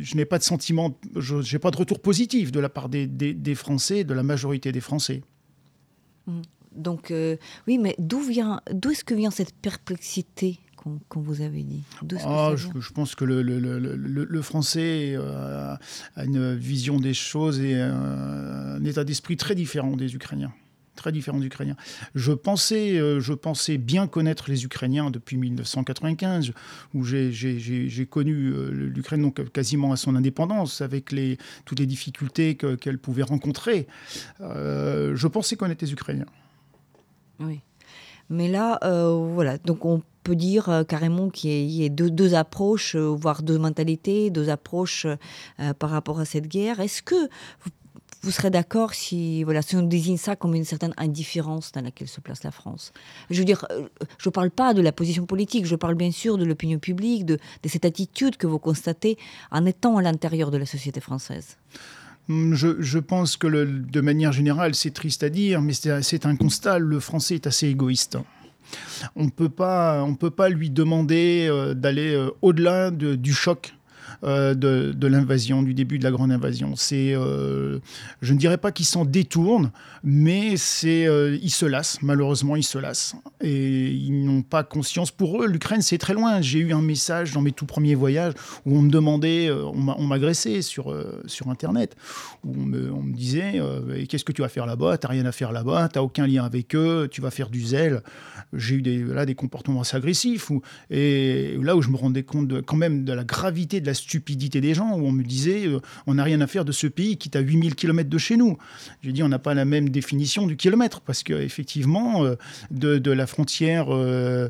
[0.00, 0.96] je n'ai pas de sentiment
[1.40, 4.80] j'ai pas de retour positif de la part des, des, Français de la majorité des
[4.80, 5.22] Français
[6.28, 6.42] mmh.
[6.72, 11.62] Donc, euh, oui, mais d'où vient, d'où est-ce que vient cette perplexité qu'on vous avait
[11.62, 11.82] dit?
[12.24, 15.74] Ah, je, pense que le, le, le, français euh,
[16.16, 20.52] a une vision des choses et un, état d'esprit très différent des Ukrainiens
[20.96, 21.76] très différent des Ukrainiens.
[22.14, 26.52] Je pensais, euh, je pensais bien connaître les Ukrainiens depuis 1995,
[26.92, 32.98] où j'ai connu l'Ukraine donc quasiment à son indépendance, avec les, toutes les difficultés qu'elle
[32.98, 33.86] pouvait rencontrer.
[34.40, 36.26] je pensais connaître les Ukrainiens.
[37.40, 37.60] Oui.
[38.30, 42.94] Mais là, euh, voilà, donc on peut dire euh, carrément qu'il y, ait deux, approches,
[42.94, 45.06] euh, voire deux mentalités, deux approches
[45.78, 46.78] par rapport à cette guerre.
[46.78, 47.28] Est-ce que
[48.22, 52.06] vous, serez d'accord si, voilà, si on désigne ça comme une certaine indifférence dans laquelle
[52.06, 52.92] se place la France?
[53.30, 53.66] Je veux dire,
[54.18, 57.24] je ne parle pas de la position politique, je parle bien sûr de l'opinion publique,
[57.24, 59.18] de cette attitude que vous constatez
[59.50, 61.56] en étant à l'intérieur de la société française.
[62.30, 66.78] Hum, je, pense que de manière générale, c'est triste à dire, mais c'est un constat,
[66.78, 68.18] le français est assez égoïste.
[69.16, 73.74] On ne peut pas lui demander euh, d'aller euh, au-delà du choc
[74.22, 76.76] euh, de, l'invasion, du début de la grande invasion.
[76.76, 77.78] C'est, euh,
[78.20, 79.70] je ne dirais pas qu'ils s'en détournent,
[80.04, 82.02] mais c'est, euh, ils se lassent.
[82.02, 85.10] Malheureusement, ils se lassent et ils n'ont pas conscience.
[85.10, 86.42] Pour eux, l'Ukraine, c'est très loin.
[86.42, 88.34] J'ai eu un message dans mes tout premiers voyages
[88.66, 90.94] où on me demandait, on m'agressait sur
[91.26, 91.96] sur Internet,
[92.44, 93.60] où on me, disait,
[94.08, 94.98] qu'est-ce que tu vas faire là-bas?
[94.98, 98.02] T'as rien à faire là-bas, t'as aucun lien avec eux, tu vas faire du zèle.
[98.52, 100.50] J'ai eu des, là, des comportements assez agressifs.
[100.90, 104.09] et là où je me rendais compte quand même de la gravité de la situation
[104.10, 106.88] stupidité des gens où on me disait euh, on n'a rien à faire de ce
[106.88, 108.58] pays qui est à 8000 km de chez nous.
[109.02, 112.34] J'ai dit on n'a pas la même définition du kilomètre parce qu'effectivement, euh,
[112.72, 114.48] de, la frontière euh,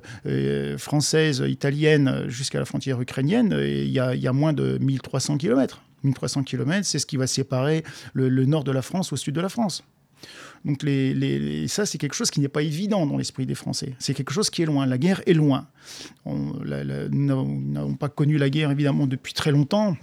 [0.79, 5.83] française, italienne jusqu'à la frontière ukrainienne, il y, a, moins de 1300 km.
[6.05, 9.41] 1300 km, c'est ce qui va séparer le nord de la France au sud de
[9.41, 9.85] la France.
[10.65, 13.95] Donc les, ça, c'est quelque chose qui n'est pas évident dans l'esprit des Français.
[13.99, 14.87] C'est quelque chose qui est loin.
[14.87, 15.69] La guerre est loin.
[16.27, 19.97] nous n'avons pas connu la guerre, évidemment, depuis très longtemps.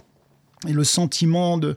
[0.66, 1.76] Et le sentiment de...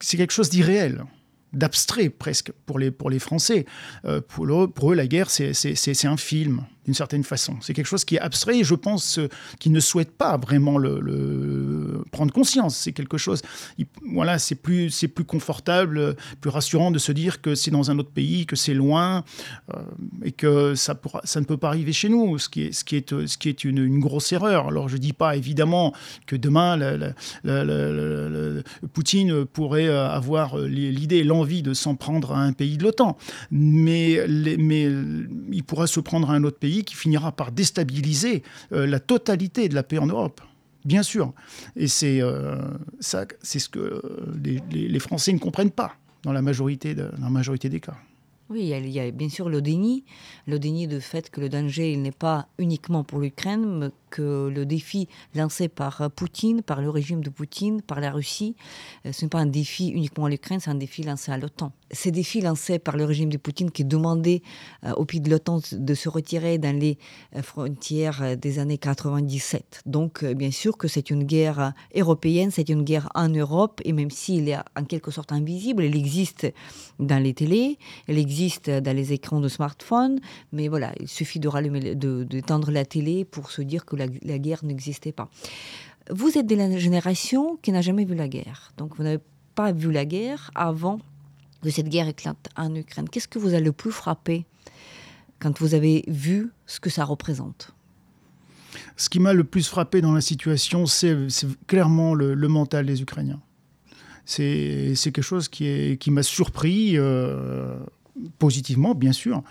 [0.00, 1.04] c'est quelque chose d'irréel
[1.52, 3.64] d'abstrait presque pour les, pour les Français.
[4.04, 7.54] Euh, pour, pour, eux, la guerre, c'est un film d'une certaine façon.
[7.60, 10.78] C'est quelque chose qui est abstrait et je pense euh, qu'ils ne souhaitent pas vraiment
[10.78, 12.78] le, prendre conscience.
[12.78, 13.42] C'est quelque chose,
[14.10, 17.98] voilà, c'est plus, c'est plus confortable, plus rassurant de se dire que c'est dans un
[17.98, 19.22] autre pays, que c'est loin
[19.74, 19.82] euh,
[20.24, 23.26] et que ça, ne peut pas arriver chez nous, ce qui est, ce qui est,
[23.26, 24.68] ce qui est une, grosse erreur.
[24.68, 25.92] Alors je dis pas évidemment
[26.26, 26.78] que demain
[28.94, 33.18] Poutine pourrait avoir l'idée l'envie de s'en prendre à un pays de l'OTAN,
[33.50, 34.24] mais,
[34.58, 34.88] mais
[35.52, 39.68] il pourra se prendre à un autre pays qui finira par déstabiliser euh, la totalité
[39.68, 40.40] de la paix en Europe.
[40.84, 41.32] Bien sûr.
[41.76, 42.56] Et c'est euh,
[43.00, 47.30] ça, c'est ce que euh, les, Français ne comprennent pas dans la majorité, dans la
[47.30, 47.96] majorité des cas.
[48.50, 50.04] Oui, il y, a, bien sûr le déni,
[50.46, 55.08] le déni de fait que le danger n'est pas uniquement pour l'Ukraine, que le défi
[55.34, 58.56] lancé par Poutine, par le régime de Poutine, par la Russie,
[59.10, 62.10] ce n'est pas un défi uniquement à l'Ukraine, c'est un défi lancé à l'OTAN ces
[62.10, 64.42] défis lancés par le régime de Poutine qui demandait
[64.84, 66.98] euh, au pays de l'OTAN de se retirer dans les
[67.36, 69.82] euh, frontières euh, des années 97.
[69.86, 74.10] Donc, bien sûr que c'est une guerre européenne, c'est une guerre en Europe, et même
[74.10, 76.46] s'il est en quelque sorte invisible, elle existe
[76.98, 80.20] dans les télés, elle existe dans les écrans de smartphone,
[80.52, 84.64] mais voilà, il suffit de rallumer, d'étendre la télé pour se dire que la, guerre
[84.64, 85.28] n'existait pas.
[86.10, 89.22] Vous êtes de la génération qui n'a jamais vu la guerre, donc vous n'avez
[89.54, 91.00] pas vu la guerre avant
[91.62, 93.08] de cette guerre éclate en Ukraine.
[93.08, 94.46] Qu'est-ce que vous a le plus frappé
[95.38, 97.74] quand vous avez vu ce que ça représente?
[98.96, 101.16] Ce qui m'a le plus frappé dans la situation, c'est
[101.66, 103.40] clairement le, mental des Ukrainiens.
[104.24, 106.96] C'est quelque chose qui, qui m'a surpris.
[106.96, 107.78] Euh,
[108.38, 109.42] positivement, bien sûr,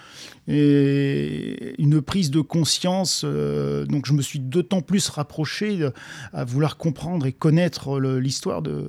[0.47, 3.23] et une prise de conscience.
[3.25, 5.87] Euh, donc, je me suis d'autant plus rapproché
[6.33, 8.87] à vouloir comprendre et connaître l'histoire de,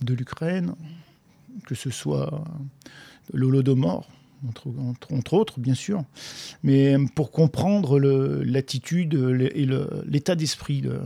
[0.00, 0.74] de l'Ukraine,
[1.66, 2.44] que ce soit
[3.32, 4.08] l'Holodomor,
[4.48, 4.68] entre,
[5.10, 6.04] entre, autres, bien sûr,
[6.62, 9.14] mais pour comprendre l'attitude
[9.54, 9.66] et
[10.06, 10.98] l'état d'esprit de,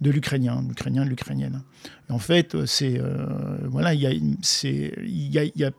[0.00, 1.62] de l'Ukrainien, l'Ukrainien, l'Ukrainienne.
[2.08, 3.26] En fait, c'est euh,
[3.64, 5.70] voilà, il y a,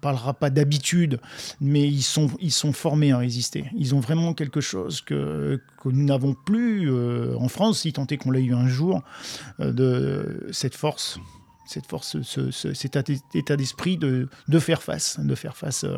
[0.00, 1.20] parlera pas d'habitude,
[1.60, 3.64] mais ils sont, ils sont formés à résister.
[3.76, 8.06] Ils ont vraiment quelque chose que, que nous n'avons plus euh, en France, si tant
[8.06, 9.02] est qu'on l'a eu un jour,
[9.60, 11.18] euh, de cette force
[11.66, 12.18] cette force,
[12.74, 12.96] cet
[13.34, 15.96] état d'esprit de, faire face, de faire face, euh,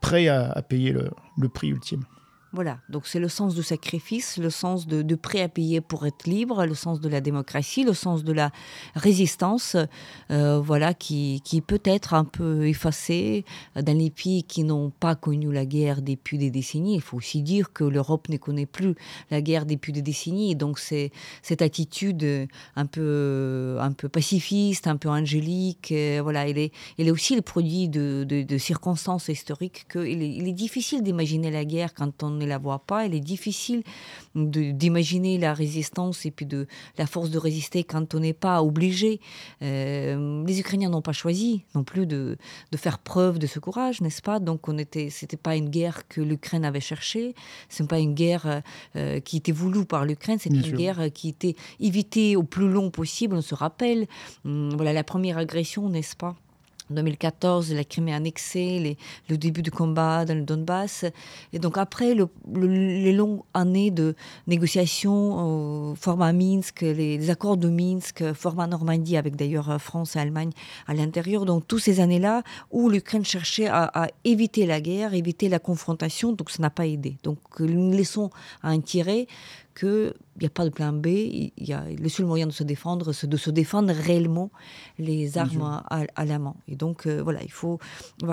[0.00, 0.96] prêt à, payer
[1.36, 2.04] le prix ultime.
[2.52, 6.26] Voilà, donc c'est le sens du sacrifice, le sens de, prêt à payer pour être
[6.26, 8.50] libre, le sens de la démocratie, le sens de la
[8.96, 9.76] résistance,
[10.32, 13.44] euh, voilà, qui, qui peut être un peu effacé
[13.76, 16.96] dans les pays qui n'ont pas connu la guerre depuis des décennies.
[16.96, 18.96] Il faut aussi dire que l'Europe ne connaît plus
[19.30, 24.96] la guerre depuis des décennies, donc c'est cette attitude un peu, un peu pacifiste, un
[24.96, 29.86] peu angélique, euh, voilà, elle est, elle est aussi le produit de, de, circonstances historiques
[29.90, 33.06] qu'il il est difficile d'imaginer la guerre quand on ne la voit pas.
[33.06, 33.82] Il est difficile
[34.34, 36.66] d'imaginer la résistance et puis de
[36.98, 39.20] la force de résister quand on n'est pas obligé.
[39.62, 42.36] Euh, les Ukrainiens n'ont pas choisi non plus de,
[42.72, 44.40] de, faire preuve de ce courage, n'est-ce pas?
[44.40, 47.34] Donc on était, c'était pas une guerre que l'Ukraine avait cherchée.
[47.68, 48.62] Ce n'est pas une guerre
[48.96, 50.38] euh, qui était voulue par l'Ukraine.
[50.40, 53.36] C'est une guerre qui était évitée au plus long possible.
[53.36, 54.06] On se rappelle,
[54.44, 56.36] hum, voilà la première agression, n'est-ce pas?
[56.90, 58.96] 2014, la Crimée annexée,
[59.28, 61.04] le début du combat dans le Donbass.
[61.52, 64.14] Et donc après les longues années de
[64.46, 70.18] négociations, au format Minsk, les, accords de Minsk, format Normandie, avec d'ailleurs euh, France et
[70.18, 70.50] Allemagne
[70.86, 75.58] à l'intérieur, donc toutes ces années-là où l'Ukraine cherchait à, éviter la guerre, éviter la
[75.58, 77.16] confrontation, donc ça n'a pas aidé.
[77.22, 78.30] Donc nous laissons
[78.62, 79.26] à en tirer
[79.80, 81.06] qu'il n'y a pas de plan B.
[81.06, 84.50] Il y a, le seul moyen de se défendre, c'est de se défendre réellement
[84.98, 86.54] les armes à, la main.
[86.68, 87.78] Et donc, euh, voilà, il faut.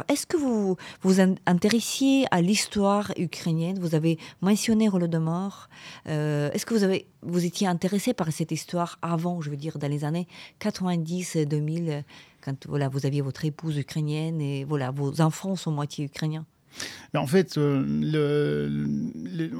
[0.10, 3.80] Est-ce que vous vous intéressiez à l'histoire ukrainienne?
[3.80, 5.70] Vous avez mentionné Holodomor.
[6.08, 9.78] Euh, Est-ce que vous, avez, vous étiez intéressé par cette histoire avant, je veux dire,
[9.78, 10.28] dans les années
[10.60, 12.04] 90-2000,
[12.42, 16.46] quand voilà, vous aviez votre épouse ukrainienne et voilà, vos enfants sont moitié ukrainiens?
[17.17, 18.88] En fait, euh,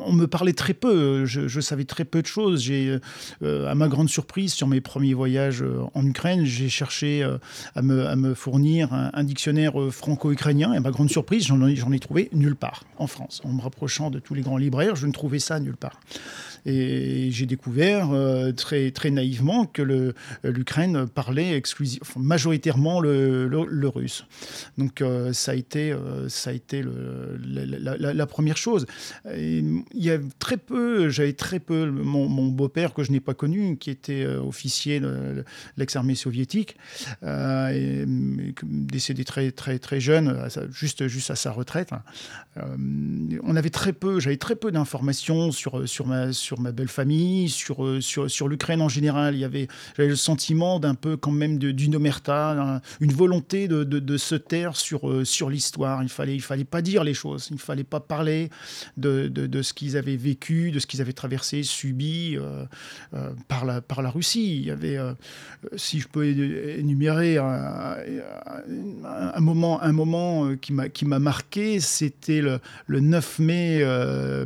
[0.06, 1.26] on me parlait très peu.
[1.26, 2.62] Je, savais très peu de choses.
[2.62, 2.98] J'ai,
[3.42, 7.28] euh, à ma grande surprise, sur mes premiers voyages euh, en Ukraine, j'ai cherché
[7.76, 10.74] à me, fournir un, dictionnaire franco-ukrainien.
[10.74, 13.42] Et à ma grande surprise, j'en ai trouvé nulle part en France.
[13.44, 16.00] En me rapprochant de tous les grands libraires, je ne trouvais ça nulle part.
[16.68, 18.10] Et j'ai découvert
[18.56, 20.14] très, très naïvement que
[20.44, 24.26] l'Ukraine parlait exclusivement, majoritairement le, russe.
[24.78, 25.96] Donc ça a été,
[26.28, 28.86] ça a été la, première chose.
[29.34, 33.78] il y a très peu, j'avais très peu, mon, beau-père que je n'ai pas connu,
[33.78, 35.44] qui était euh, officier de
[35.78, 36.76] l'ex-armée soviétique,
[37.24, 38.06] euh,
[38.64, 41.92] décédé très, très, très jeune, juste, juste à sa retraite.
[42.58, 42.64] Euh,
[43.44, 47.50] on avait très peu, j'avais très peu d'informations sur, sur, ma, sur ma belle famille,
[47.50, 49.36] sur, sur, sur l'Ukraine en général.
[49.36, 53.84] Il y avait, j'avais le sentiment d'un peu quand même d'une omerta, une volonté de,
[53.84, 56.04] de, se taire sur, sur l'histoire.
[56.04, 57.50] Il fallait, il fallait pas dire les choses.
[57.52, 58.50] Il fallait pas parler
[58.98, 62.66] de, de, ce qu'ils avaient vécu, de ce qu'ils avaient traversé, subi euh,
[63.14, 64.58] euh, par, la, par la Russie.
[64.58, 65.14] Il y avait, euh,
[65.76, 67.98] si je peux énumérer un,
[69.06, 73.84] un, moment, un moment qui m'a marqué, c'était le, le, 9 mai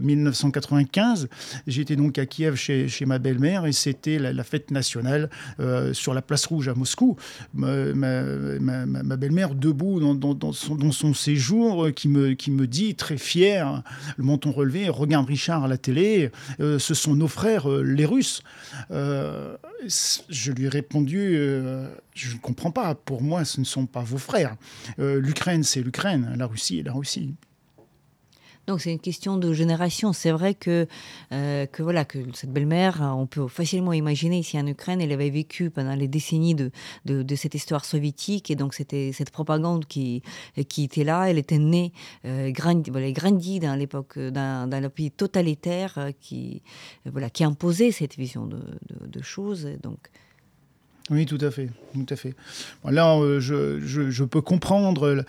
[0.01, 1.29] 1995.
[1.67, 5.29] J'étais donc à Kiev chez, ma belle-mère et c'était la, fête nationale
[5.93, 7.15] sur la place rouge à Moscou.
[7.53, 13.83] Ma, belle-mère debout dans, son, séjour qui me, qui me dit très fier,
[14.17, 18.05] le menton relevé, regarde Richard à la télé, euh, ce sont nos frères, euh, les
[18.05, 18.43] Russes.
[18.91, 19.55] Euh,
[20.29, 21.33] je lui ai répondu,
[22.13, 24.55] je ne comprends pas, pour moi ce ne sont pas vos frères.
[24.99, 27.33] L'Ukraine c'est l'Ukraine, la Russie est la Russie.
[28.71, 30.13] Donc c'est une question de génération.
[30.13, 30.87] C'est vrai que,
[31.33, 35.29] euh, que, voilà, que cette belle-mère, on peut facilement imaginer ici en Ukraine, elle avait
[35.29, 36.71] vécu pendant les décennies de,
[37.03, 40.23] de, cette histoire soviétique et donc c'était cette propagande qui,
[40.69, 41.29] qui était là.
[41.29, 41.91] Elle était née,
[42.23, 46.63] euh, grandi, voilà, grandie dans l'époque, dans, dans, le pays totalitaire euh, qui,
[47.05, 49.67] voilà, qui imposait cette vision de choses.
[49.83, 49.99] Donc,
[51.11, 52.35] oui, tout à fait, tout à fait.
[52.89, 55.25] Là, euh, je, je, peux comprendre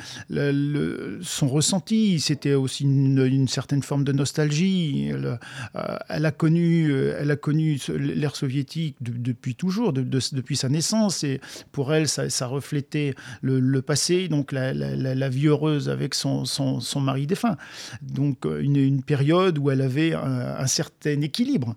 [1.20, 2.20] son ressenti.
[2.20, 5.08] C'était aussi une, certaine forme de nostalgie.
[5.10, 5.38] Elle,
[5.74, 11.40] euh, a connu, euh, elle a connu l'ère soviétique depuis toujours, depuis sa naissance, et
[11.72, 17.56] pour elle, ça, reflétait le, passé, donc la, vie heureuse avec son, son, mari défunt.
[18.02, 21.74] Donc une, une, période où elle avait un, certain équilibre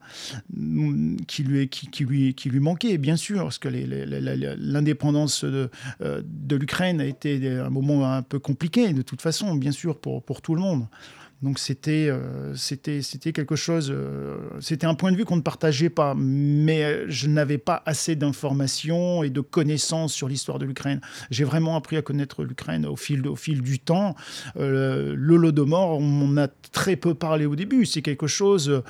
[0.56, 5.70] mm, qui lui, qui, lui, qui lui manquait, bien sûr, parce que les l'indépendance de,
[6.02, 10.00] euh, de l'Ukraine a été un moment un peu compliqué, de toute façon, bien sûr,
[10.00, 10.88] pour tout le monde.
[11.42, 15.42] Donc c'était euh, c'était c'était quelque chose, euh, c'était un point de vue qu'on ne
[15.42, 21.02] partageait pas, mais je n'avais pas assez d'informations et de connaissances sur l'histoire de l'Ukraine.
[21.32, 24.16] J'ai vraiment appris à connaître l'Ukraine au fil au fil du temps.
[24.56, 27.86] Euh, L'Holodomor, on en a très peu parlé au début.
[27.86, 28.82] C'est quelque chose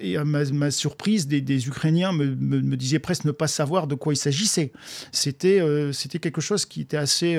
[0.00, 3.86] et à ma, surprise, des, des Ukrainiens me, me, me, disaient presque ne pas savoir
[3.86, 4.72] de quoi il s'agissait.
[5.12, 5.62] C'était
[5.92, 7.38] c'était quelque chose qui était assez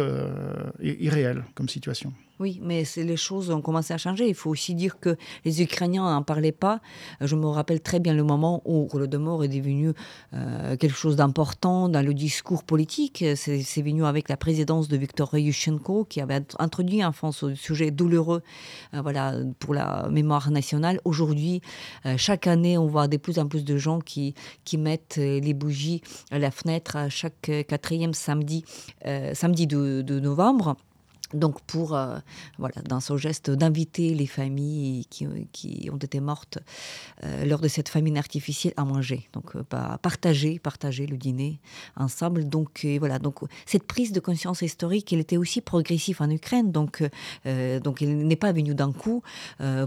[0.80, 2.14] irréel comme situation.
[2.40, 4.30] Oui, mais les choses ont commencé à changer.
[4.30, 6.80] Il faut aussi dire que les Ukrainiens n'en parlaient pas.
[7.20, 9.92] Je me rappelle très bien le moment où Holodomor est devenu
[10.34, 13.26] euh, quelque chose d'important dans le discours politique.
[13.36, 17.92] C'est venu avec la présidence de Viktor Yushchenko qui avait introduit en France ce sujet
[17.92, 18.42] douloureux
[18.94, 21.02] euh, voilà, pour la mémoire nationale.
[21.04, 21.60] Aujourd'hui,
[22.06, 24.34] euh, chaque année, on voit de plus en plus de gens qui,
[24.64, 28.64] qui mettent les bougies à la fenêtre à chaque quatrième samedi,
[29.34, 30.78] samedi de novembre.
[31.34, 32.18] Donc pour, euh,
[32.58, 36.58] voilà, dans ce geste d'inviter les familles qui, qui, ont été mortes
[37.24, 39.30] euh, lors de cette famine artificielle à manger.
[39.34, 41.60] Donc euh, partager, partager le dîner
[41.96, 42.50] ensemble.
[42.50, 46.72] Donc voilà, donc cette prise de conscience historique, elle était aussi progressive en Ukraine.
[46.72, 47.04] Donc,
[47.84, 49.22] donc elle n'est pas venue d'un coup.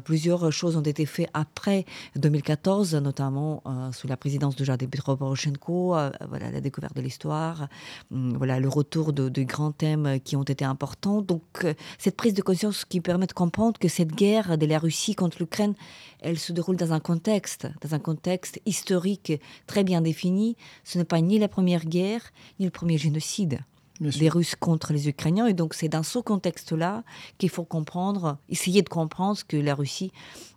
[0.04, 1.84] plusieurs choses ont été faites après
[2.16, 3.62] 2014, notamment
[3.92, 5.94] sous la présidence de Jared Petro Poroshenko,
[6.28, 7.68] voilà, la découverte de l'histoire,
[8.10, 12.34] hum, voilà, le retour de grands thèmes qui ont été importants donc euh, cette prise
[12.34, 15.74] de conscience qui permet de comprendre que cette guerre de la Russie contre l'Ukraine,
[16.20, 19.32] elle se déroule dans un contexte, dans un contexte historique
[19.66, 20.56] très bien défini.
[20.84, 23.60] Ce n'est pas ni la première guerre, ni le premier génocide
[24.00, 25.46] des Russes contre les Ukrainiens.
[25.46, 27.02] Et donc c'est dans ce contexte-là
[27.38, 30.12] qu'il faut comprendre, essayer de comprendre ce que la Russie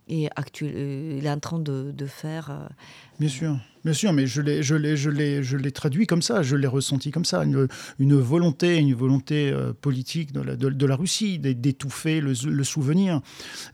[0.08, 2.50] est, actuelle, euh, est en train de, faire.
[2.50, 2.68] Euh,
[3.18, 3.56] bien sûr.
[3.86, 8.78] Bien sûr, mais je l'ai, traduit comme ça, je l'ai ressenti comme ça, une, volonté,
[8.78, 13.20] une volonté euh, politique de la, Russie d'étouffer le, souvenir,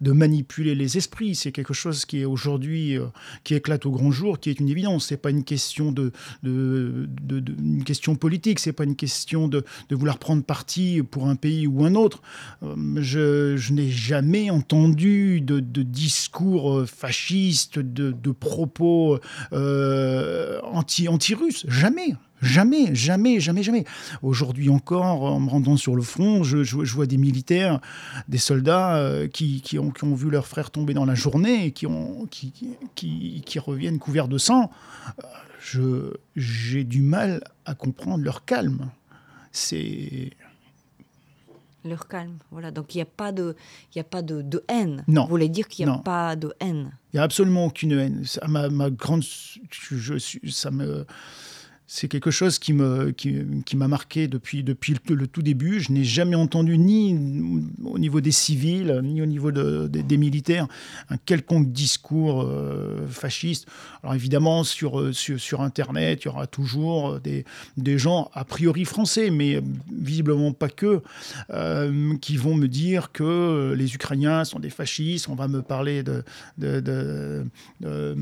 [0.03, 1.35] de manipuler les esprits.
[1.35, 3.07] C'est quelque chose qui est aujourd'hui, euh,
[3.43, 5.07] qui éclate au grand jour, qui est une évidence.
[5.07, 9.65] C'est pas une question de, de, de une question politique, c'est pas une question de,
[9.91, 12.21] vouloir prendre parti pour un pays ou un autre.
[12.63, 19.19] Euh, je, n'ai jamais entendu de, discours fascistes, de, propos.
[20.63, 21.65] Anti, anti-russe.
[21.69, 22.15] Jamais.
[22.43, 23.85] Jamais, jamais, jamais, jamais.
[24.21, 27.81] Aujourd'hui encore, en me rendant sur le front, je, vois des militaires,
[28.29, 31.87] des soldats euh, qui, ont, vu leurs frères tomber dans la journée et qui,
[33.59, 34.71] reviennent couverts de sang.
[35.77, 38.91] Euh, j'ai du mal à comprendre leur calme.
[39.53, 40.33] C'est
[41.85, 42.39] leur calme.
[42.51, 42.71] Voilà.
[42.71, 43.57] Donc il n'y a pas de,
[43.95, 45.05] il a pas de, de haine.
[45.09, 45.23] Non.
[45.25, 46.93] Vous voulez dire qu'il n'y a pas de haine.
[47.13, 48.25] Il n'y a absolument aucune haine.
[48.25, 51.07] Ça, ma, ma grande, je, je, ça me,
[51.95, 55.79] c'est quelque chose qui me qui, qui m'a marqué depuis depuis le, tout début.
[55.79, 57.13] Je n'ai jamais entendu ni
[57.85, 60.69] au niveau des civils ni au niveau de, des militaires
[61.11, 63.67] un quelconque discours euh, fasciste.
[64.03, 67.45] Alors évidemment sur, euh, sur, sur internet il y aura toujours des,
[67.77, 69.61] des gens a priori français mais
[69.93, 71.03] visiblement pas que
[71.51, 75.29] euh, qui vont me dire que les Ukrainiens sont des fascistes.
[75.29, 76.25] On va me parler de,
[76.57, 77.45] de, de,
[77.81, 78.17] de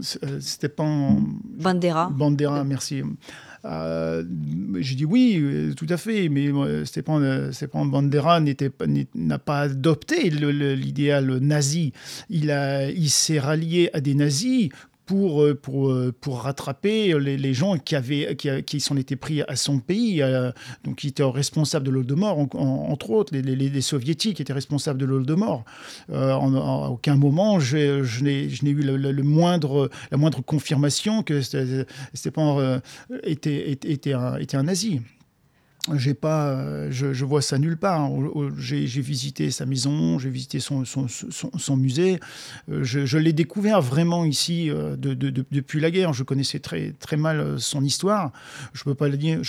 [0.00, 1.18] Stepan
[1.58, 2.08] Bandera.
[2.08, 3.02] Bandera merci.
[3.64, 4.24] Euh,
[4.80, 6.48] j'ai dit oui, tout à fait, mais
[6.84, 8.40] Stéphane, Stéphane Bandera
[9.14, 11.92] n'a pas adopté l'idéal nazi.
[12.28, 12.50] Il,
[12.96, 14.70] il s'est rallié à des nazis
[15.12, 19.56] pour, euh, euh, pour rattraper les, gens qui, avaient, qui, qui s'en étaient pris à
[19.56, 20.22] son pays,
[20.84, 24.98] donc qui étaient responsables de l'Holodomor, en, entre autres, les, les, les, soviétiques étaient responsables
[24.98, 25.64] de l'Holodomor.
[26.10, 31.42] Euh, en, en, aucun moment, je, je n'ai eu le, moindre, la moindre confirmation que
[31.42, 32.78] Stépan euh,
[33.22, 35.02] était, était, était, était un nazi
[35.94, 38.08] j'ai pas, je, je, vois ça nulle part.
[38.56, 40.84] J'ai visité sa maison, j'ai visité son,
[41.76, 42.20] musée.
[42.70, 46.12] Euh, je, l'ai découvert vraiment ici euh, de, de, de, depuis la guerre.
[46.12, 48.30] Je connaissais très, très mal euh, son histoire.
[48.74, 48.94] Je ne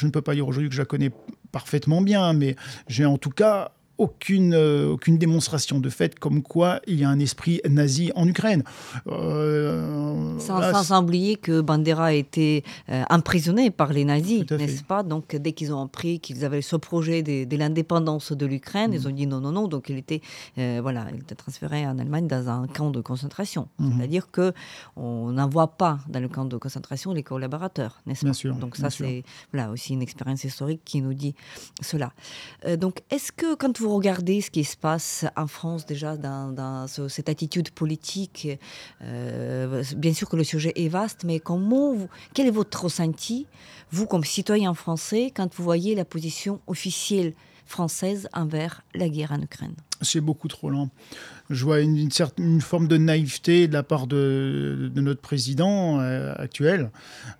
[0.10, 1.12] peux pas dire aujourd'hui que je la connais
[1.52, 2.56] parfaitement bien, mais
[2.88, 7.10] j'ai en tout cas aucune, euh, aucune démonstration de fait comme quoi il y a
[7.10, 8.64] un esprit nazi en Ukraine.
[9.08, 15.04] Euh, sans, oublier que Bandera a été euh, emprisonné par les nazis, n'est-ce pas?
[15.04, 18.96] Donc dès qu'ils ont appris qu'ils avaient ce projet de, de l'indépendance de l'Ukraine, mmh.
[18.96, 19.68] ils ont dit non, non, non.
[19.68, 20.22] Donc il était,
[20.58, 23.68] voilà, il était transféré en Allemagne dans un camp de concentration.
[23.78, 23.98] Mmh.
[23.98, 24.54] C'est-à-dire que
[24.96, 28.34] on n'envoie pas dans le camp de concentration les collaborateurs, n'est-ce pas?
[28.34, 31.36] sûr, Donc ça c'est voilà aussi une expérience historique qui nous dit
[31.82, 32.12] cela.
[32.78, 36.88] donc est-ce que quand vous regardez ce qui se passe en France déjà dans, dans
[36.88, 38.48] ce, cette attitude politique,
[39.02, 43.48] euh, bien sûr que le sujet est vaste, mais comment vous, quel est votre ressenti,
[43.92, 47.34] vous comme citoyen français, quand vous voyez la position officielle
[47.66, 49.76] française envers la guerre en Ukraine?
[50.02, 50.90] C'est beaucoup trop lent
[51.50, 56.00] je vois une, certaine, une forme de naïveté de la part de, de notre président
[56.00, 56.92] euh, actuel,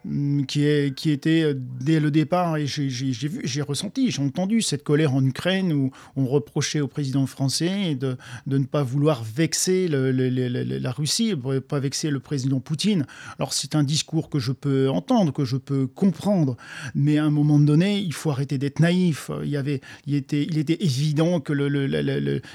[0.06, 4.84] mm, qui, est, qui était euh, dès le départ, et j'ai ressenti, j'ai entendu cette
[4.84, 9.88] colère en Ukraine où on reprochait au président français de, de ne pas vouloir vexer
[9.88, 13.06] la Russie, ne pas vexer le président Poutine.
[13.40, 16.58] Alors c'est un discours que je peux entendre, que je peux comprendre,
[16.96, 19.32] mais à un moment donné, il faut arrêter d'être naïf.
[19.44, 21.70] Il, y avait, il, était, il était évident que le,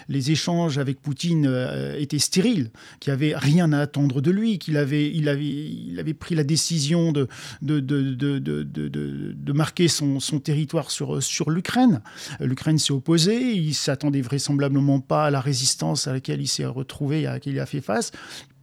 [0.09, 2.71] les échanges avec Poutine euh, était stérile,
[3.01, 6.35] qu'il n'y avait rien à attendre de lui, qu'il avait, il avait, il avait pris
[6.35, 7.29] la décision de,
[7.63, 12.01] de, de, de, de marquer son, son, territoire sur, sur l'Ukraine.
[12.41, 17.27] L'Ukraine s'est opposée, il s'attendait vraisemblablement pas à la résistance à laquelle il s'est retrouvé,
[17.27, 18.13] à laquelle il a fait face.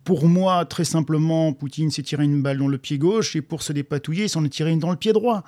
[0.06, 3.64] Pour moi, très simplement, Poutine s'est tiré une balle dans le pied gauche et pour
[3.64, 5.44] se dépatouiller, il s'en est tiré une dans le pied droit.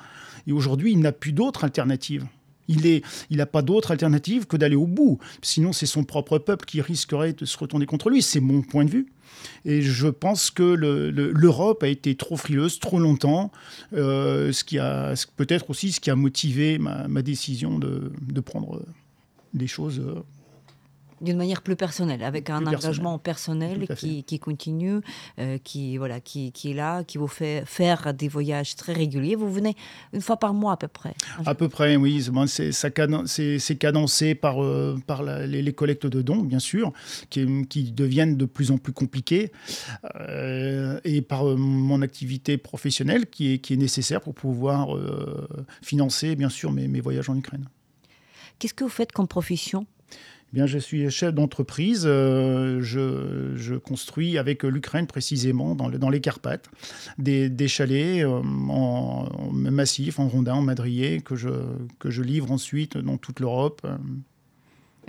[0.48, 2.26] Et aujourd'hui, il n'a plus d'autre alternative.
[2.68, 3.02] Il
[3.32, 5.20] n'a pas d'autre alternative que d'aller au bout.
[5.42, 8.22] Sinon, c'est son propre peuple qui risquerait de se retourner contre lui.
[8.22, 9.08] C'est mon point de vue.
[9.66, 13.52] Et je pense que l'Europe a été trop frileuse trop longtemps,
[13.94, 18.12] euh, ce qui a peut-être aussi ce qui a motivé ma, décision de,
[18.42, 18.84] prendre
[19.54, 20.22] des choses euh,
[21.22, 25.00] d'une manière plus personnelle, avec un engagement personnel, qui, qui, continue,
[25.40, 29.36] euh, qui, voilà, qui, qui, est là, qui vous fait faire des voyages très réguliers.
[29.36, 29.76] Vous venez
[30.14, 31.14] une fois par mois à peu près
[31.46, 32.26] À peu près, oui.
[32.48, 36.94] C'est cadencé par, euh, par la, les, les, collectes de dons, bien sûr,
[37.30, 39.52] qui, qui deviennent de plus en plus compliquées,
[40.20, 44.90] euh, et par mon activité professionnelle qui est, qui est nécessaire pour pouvoir
[45.82, 47.68] financer, bien sûr, mes, mes voyages en Ukraine.
[48.60, 49.86] Qu'est-ce que vous faites comme profession?
[50.14, 52.04] Eh bien, je suis chef d'entreprise.
[52.06, 56.70] Euh, je, construis avec l'Ukraine précisément, dans, les Carpates,
[57.18, 61.50] des, chalets euh, en, massif, en rondin, en madrier, que je,
[62.00, 63.86] que je livre ensuite dans toute l'Europe.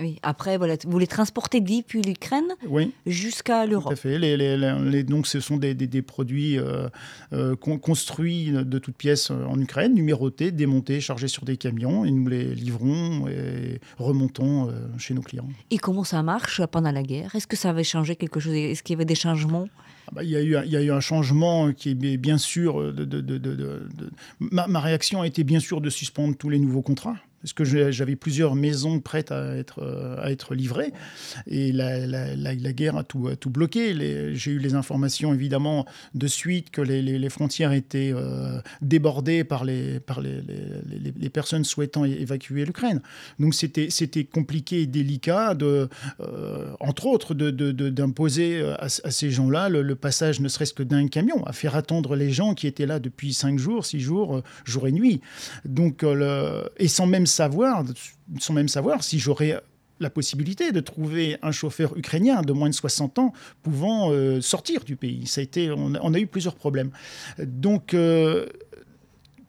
[0.01, 2.93] Oui, après, voilà, vous les transportez depuis l'Ukraine oui.
[3.05, 3.87] jusqu'à l'Europe.
[3.87, 4.17] Tout à fait.
[4.17, 6.87] Les, les, donc, ce sont des, des, produits euh,
[7.33, 12.27] euh, construits de toutes pièces en Ukraine, numérotés, démontés, chargés sur des camions, et nous
[12.29, 15.49] les livrons et remontons euh, chez nos clients.
[15.69, 17.35] Et comment ça marche pendant la guerre?
[17.35, 18.53] Est-ce que ça avait changé quelque chose?
[18.53, 19.67] Est-ce qu'il y avait des changements?
[20.07, 22.37] Ah bah, il, y a eu, il y a eu un changement qui est bien
[22.37, 22.93] sûr.
[22.93, 23.89] De, de, de,
[24.39, 27.63] ma, ma réaction a été bien sûr de suspendre tous les nouveaux contrats parce que
[27.63, 30.91] j'avais plusieurs maisons prêtes à être, euh, livrées,
[31.47, 34.33] et la, guerre a tout, bloqué.
[34.35, 40.01] J'ai eu les informations, évidemment, de suite que les, frontières étaient euh, débordées par, les,
[41.31, 43.01] personnes souhaitant évacuer l'Ukraine.
[43.39, 45.87] Donc c'était compliqué et délicat, euh,
[46.79, 51.75] entre autres, d'imposer à, ces gens-là le, passage ne serait-ce que d'un camion, à faire
[51.75, 55.21] attendre les gens qui étaient là depuis cinq jours, six jours, jour et nuit.
[55.65, 56.03] Donc,
[56.77, 57.83] et sans même savoir,
[58.39, 59.61] sans même savoir si j'aurais
[59.99, 64.83] la possibilité de trouver un chauffeur ukrainien de moins de 60 ans pouvant euh, sortir
[64.83, 65.27] du pays.
[65.27, 66.91] Ça a été, on, a, eu plusieurs problèmes.
[67.37, 68.47] Donc, euh,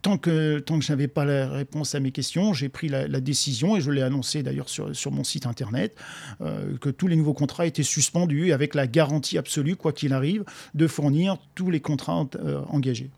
[0.02, 3.06] tant que, tant que je n'avais pas la réponse à mes questions, j'ai pris la,
[3.20, 5.94] décision, et je l'ai annoncé d'ailleurs sur, sur mon site internet,
[6.40, 10.44] euh, que tous les nouveaux contrats étaient suspendus avec la garantie absolue, quoi qu'il arrive,
[10.74, 12.26] de fournir tous les contrats
[12.68, 13.10] engagés.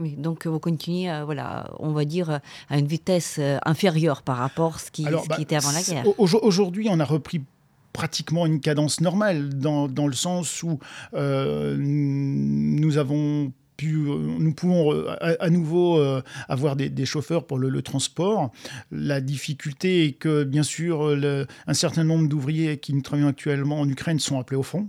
[0.00, 4.76] Oui, donc vous continuez, voilà, on va dire, à une vitesse euh, inférieure par rapport
[4.76, 6.04] à ce qui, bah, était avant la guerre.
[6.18, 7.42] Aujourd'hui, on a repris
[7.92, 10.78] pratiquement une cadence normale, dans, dans le sens où
[11.14, 16.00] euh, nous avons pu, nous pouvons euh, à, nouveau
[16.48, 18.52] avoir des, chauffeurs pour le, transport.
[18.92, 21.16] La difficulté est que, bien sûr,
[21.66, 24.88] un certain nombre d'ouvriers qui nous travaillent actuellement en Ukraine sont appelés au front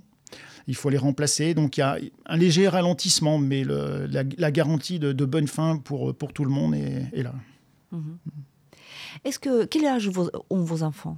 [0.69, 1.53] il faut les remplacer.
[1.53, 1.97] Donc il y a
[2.27, 7.33] un léger ralentissement, mais la, garantie de, bonne fin pour, tout le monde est, là.
[7.91, 8.17] Mhm.
[9.25, 10.09] Est-ce que quel âge
[10.49, 11.17] ont vos enfants?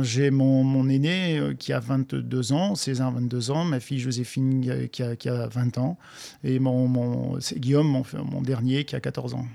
[0.00, 4.64] J'ai mon, mon, aîné euh, qui a 22 ans, César 22 ans, ma fille Joséphine
[4.68, 5.98] euh, qui a, qui a 20 ans,
[6.42, 9.46] et mon, mon Guillaume, mon, mon, dernier, qui a 14 ans.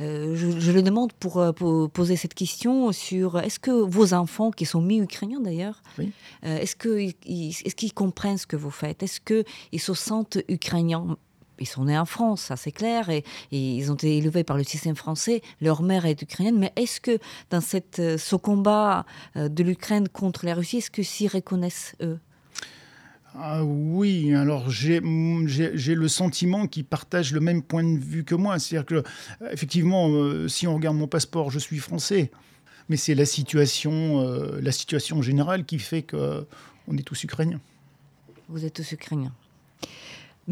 [0.00, 4.50] Euh, je, je, le demande pour, pour, poser cette question sur est-ce que vos enfants,
[4.50, 5.82] qui sont mi-ukrainiens d'ailleurs,
[6.42, 9.02] est-ce qu'ils est qu'ils comprennent ce que vous faites?
[9.02, 11.16] Est-ce qu'ils se sentent ukrainiens?
[11.60, 14.64] Ils sont nés en France, ça c'est clair, et, ils ont été élevés par le
[14.64, 15.42] système français.
[15.60, 17.18] Leur mère est ukrainienne, mais est-ce que
[17.50, 19.06] dans cette, euh, ce combat
[19.36, 22.18] euh, de l'Ukraine contre la Russie, est-ce que s'y reconnaissent eux?
[23.34, 28.58] Ah oui, alors j'ai le sentiment qu'ils partagent le même point de vue que moi.
[28.58, 29.04] C'est-à-dire que,
[29.52, 32.32] effectivement, euh, si on regarde mon passeport, je suis français.
[32.88, 34.20] Mais c'est la situation,
[34.60, 37.60] la situation générale qui fait qu'on est tous ukrainiens.
[38.48, 39.32] Vous êtes tous ukrainiens.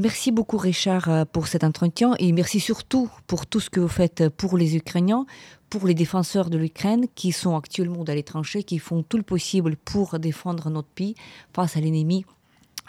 [0.01, 3.89] Merci beaucoup Richard euh, pour cet entretien et merci surtout pour tout ce que vous
[3.89, 5.27] faites pour les Ukrainiens,
[5.71, 9.77] pour les défenseurs de l'Ukraine qui sont actuellement dans l'étranger, qui font tout le possible
[9.77, 11.17] pour défendre notre pays
[11.53, 12.25] face à l'ennemi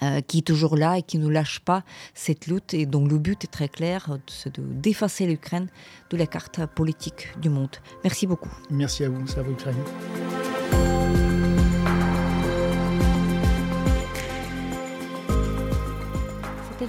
[0.03, 1.81] euh, qui est toujours là et qui ne lâche pas
[2.13, 5.67] cette lutte et dont le but est très clair, c'est de d'effacer l'Ukraine
[6.11, 7.75] de la carte politique du monde.
[8.03, 8.55] Merci beaucoup.
[8.69, 9.73] Merci à vous, ça va Ukraine.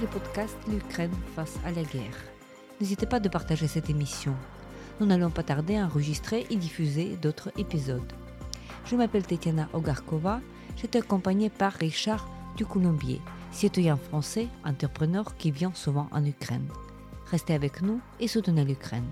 [0.01, 2.17] Le podcast L'Ukraine face à la guerre.
[2.79, 4.33] N'hésitez pas de partager cette émission.
[4.99, 8.11] Nous n'allons pas tarder à enregistrer et diffuser d'autres épisodes.
[8.85, 10.41] Je m'appelle Tetiana Ogarkova,
[10.75, 12.27] j'étais accompagnée par Richard
[12.57, 13.21] Ducoulombier,
[13.51, 16.67] citoyen français, entrepreneur qui vient souvent en Ukraine.
[17.29, 19.07] Restez avec nous et soutenez l'Ukraine.